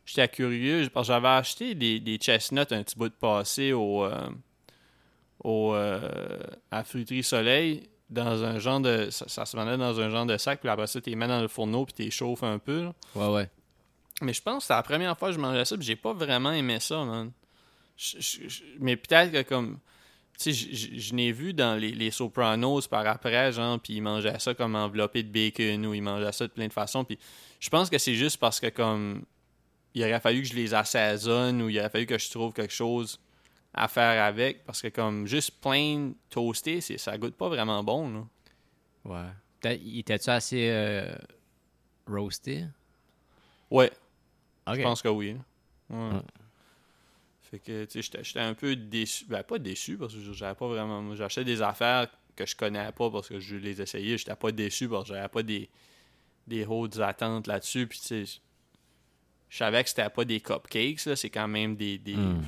[0.04, 4.04] J'étais curieux parce que j'avais acheté des, des chestnuts un petit bout de passé au.
[4.04, 4.28] euh,
[5.44, 6.38] au euh,
[6.70, 9.08] à Fruiterie Soleil dans un genre de.
[9.10, 11.28] Ça, ça se vendait dans un genre de sac, puis après ça, tu les mets
[11.28, 12.84] dans le fourneau, puis tu les chauffes un peu.
[12.84, 12.94] là.
[13.14, 13.50] Ouais, ouais.
[14.22, 16.12] Mais je pense que c'était la première fois que je mangeais ça, puis j'ai pas
[16.12, 17.30] vraiment aimé ça, man.
[17.96, 19.78] Je- je- je- mais peut-être que comme.
[20.42, 24.54] Sais, je- n'ai vu dans les, les Sopranos par après, genre, puis ils mangeaient ça
[24.54, 27.04] comme enveloppé de bacon ou ils mangeaient ça de plein de façons.
[27.04, 27.18] Puis
[27.58, 29.24] je pense que c'est juste parce que, comme.
[29.92, 32.72] Il aurait fallu que je les assaisonne ou il aurait fallu que je trouve quelque
[32.72, 33.20] chose
[33.74, 34.64] à faire avec.
[34.64, 38.24] Parce que, comme, juste plain toasté, ça goûte pas vraiment bon, là.
[39.04, 39.30] Ouais.
[39.60, 41.12] Peut-être- il était-tu assez euh,
[42.06, 42.64] roasté?
[43.70, 43.90] Ouais.
[44.68, 45.36] Je pense que oui.
[45.90, 45.96] Ouais.
[45.98, 46.20] Ouais.
[47.50, 49.24] Fait que, tu sais, j'étais- un peu déçu.
[49.26, 51.14] Ben, pas déçu parce que j'avais pas vraiment.
[51.16, 54.16] J'achetais des affaires que je connais pas parce que je les essayais.
[54.16, 55.68] J'étais pas déçu parce que j'avais pas des,
[56.46, 57.86] des hautes attentes là-dessus.
[57.88, 58.24] Puis, tu sais,
[59.48, 61.16] je savais que c'était pas des cupcakes, là.
[61.16, 61.98] C'est quand même des.
[61.98, 62.42] des Mm.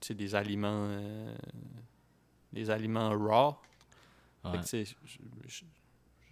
[0.00, 0.86] tu sais, des aliments.
[0.90, 1.34] euh,
[2.52, 3.56] des aliments raw.
[4.50, 4.84] Fait que, tu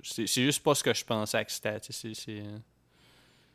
[0.02, 1.78] sais, c'est juste pas ce que je pensais que c'était.
[1.80, 2.58] tu sais, C'est c'est, euh,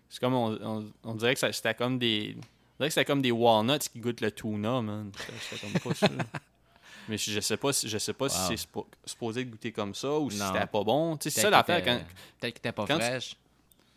[0.09, 2.37] c'est comme on, on, on dirait que c'était comme des.
[2.77, 5.11] On dirait que c'était comme des walnuts qui goûtent le tuna, man.
[5.17, 6.07] C'était- C'était comme pas sûr.
[7.07, 10.11] Mais je sais pas si je sais pas si c'est suppo- supposé goûter comme ça
[10.19, 11.17] ou si c'était pas bon.
[11.21, 11.93] C'est ça l'affaire quand.
[11.95, 12.05] était-
[12.39, 13.35] Peut-être qu'il était pas quand- fraîche.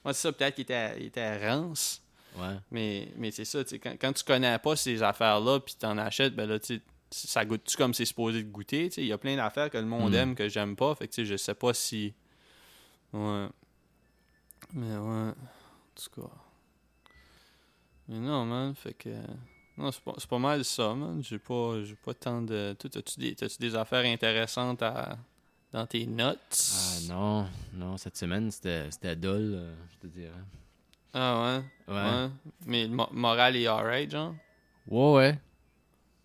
[0.04, 2.02] Ouais, c'est ça, peut-être qu'il était, il était rance.
[2.36, 2.56] Ouais.
[2.70, 6.46] Mais, mais c'est ça, quand, quand tu connais pas ces affaires-là, puis t'en achètes, ben
[6.48, 9.78] là, tu ça goûte-tu comme c'est supposé de goûter, il y a plein d'affaires que
[9.78, 10.16] le monde Mm.
[10.16, 12.12] aime que j'aime pas, fait que, je sais pas si...
[13.14, 13.46] Ouais.
[14.74, 15.34] Mais ouais, en
[15.94, 16.28] tout cas...
[18.08, 19.10] Mais non, man, fait que...
[19.76, 22.74] Non, c'est pas, c'est pas mal ça, man, j'ai pas, j'ai pas tant de...
[22.78, 25.18] T'as-tu des, t'as-tu des affaires intéressantes à...
[25.72, 26.70] dans tes notes?
[26.74, 30.32] Ah non, non, cette semaine, c'était dull, euh, je te dirais.
[31.14, 31.94] Ah ouais?
[31.94, 32.02] Ouais.
[32.02, 32.28] Ouais.
[32.66, 34.34] Mais le mo- moral est alright, genre?
[34.88, 35.38] Ouais, ouais.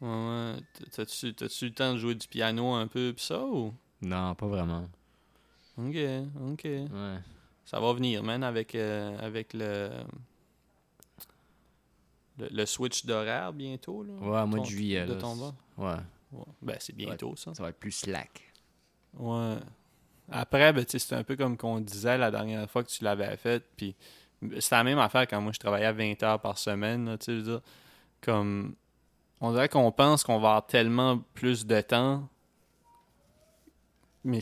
[0.02, 0.56] Ouais, ouais.
[0.92, 1.34] T'as-tu
[1.66, 3.74] le temps de jouer du piano un peu pis ça ou?
[4.02, 4.88] Non, pas vraiment.
[5.78, 5.96] Ok,
[6.52, 6.64] ok.
[6.66, 7.20] Ouais.
[7.66, 9.90] Ça va venir, man, avec, euh, avec le,
[12.38, 12.48] le.
[12.52, 14.14] le switch d'horaire bientôt, là.
[14.14, 15.54] Ouais, mois de juillet, De là, ton bas?
[15.78, 15.96] Ouais.
[16.32, 16.46] Ouais.
[16.62, 17.54] Ben, c'est bientôt, ça.
[17.54, 18.42] Ça va être plus slack.
[19.18, 19.56] Ouais.
[20.32, 23.04] Après, ben, tu sais, c'est un peu comme qu'on disait la dernière fois que tu
[23.04, 23.96] l'avais fait, puis
[24.60, 27.32] c'était la même affaire quand moi je travaillais à 20 heures par semaine, là, je
[27.32, 27.62] veux dire,
[28.22, 28.74] comme,
[29.42, 32.28] on dirait qu'on pense qu'on va avoir tellement plus de temps,
[34.24, 34.40] mais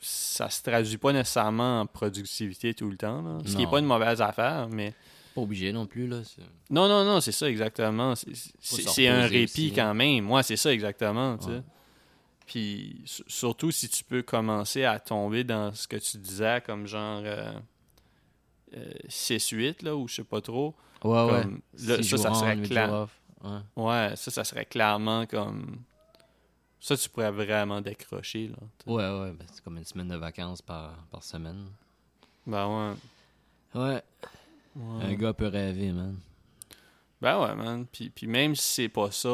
[0.00, 3.38] ça se traduit pas nécessairement en productivité tout le temps, là.
[3.44, 3.70] ce qui est Non.
[3.70, 4.94] pas une mauvaise affaire, mais...
[5.34, 6.20] Pas obligé non plus, là.
[6.70, 8.14] Non, non, non, c'est ça exactement.
[8.14, 10.24] C'est- un répit quand même.
[10.24, 11.36] Moi, c'est ça exactement.
[11.46, 11.60] Ouais.
[12.46, 16.86] Puis su- surtout si tu peux commencer à tomber dans ce que tu disais, comme
[16.86, 17.52] genre euh,
[18.76, 20.74] euh, 6-8, là, ou je sais pas trop.
[21.02, 21.44] Ouais, ouais.
[21.86, 23.08] Là, ça, ça serait clair.
[23.42, 23.58] Ouais.
[23.76, 25.78] Ouais, ça, ça serait clairement comme.
[26.80, 28.48] Ça, tu pourrais vraiment décrocher.
[28.48, 28.56] Là.
[28.86, 29.32] Ouais, ouais.
[29.32, 31.66] ben, c'est comme une semaine de vacances par, par semaine.
[32.46, 32.94] Ben
[33.74, 33.80] ouais.
[33.80, 34.02] Ouais.
[34.76, 35.04] Ouais.
[35.04, 36.16] Un gars peut rêver, man.
[37.20, 37.86] Ben ouais, man.
[37.90, 39.28] Puis, puis même si c'est pas ça,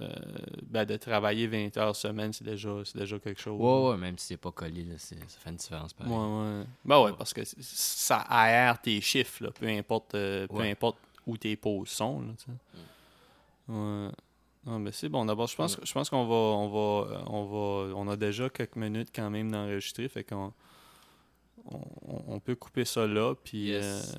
[0.00, 0.08] euh,
[0.62, 3.58] ben de travailler 20 heures semaine, c'est déjà, c'est déjà quelque chose.
[3.60, 3.96] Ouais, ouais.
[3.96, 6.12] Même si c'est pas collé, là, c'est- ça fait une différence, pareil.
[6.12, 6.64] Ouais, ouais.
[6.84, 10.70] Ben ouais, parce que ça aère tes chiffres, là, peu importe, euh, peu Ouais.
[10.70, 12.20] importe où tes pauses sont.
[12.20, 12.52] Là, sais.
[13.68, 14.10] Ouais.
[14.66, 15.24] Non, mais c'est bon.
[15.24, 18.50] D'abord, je pense, je pense qu'on va, on va, euh, on va, on a déjà
[18.50, 20.52] quelques minutes quand même d'enregistrer, fait qu'on,
[21.70, 24.14] on, on peut couper ça là, puis, Yes.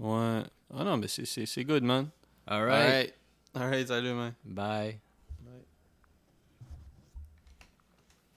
[0.00, 0.42] euh, ouais.
[0.76, 2.08] Ah non, mais c'est, good, man.
[2.46, 2.80] Alright.
[2.82, 3.14] Alright,
[3.54, 4.34] Alright, salut, man.
[4.44, 4.98] Bye.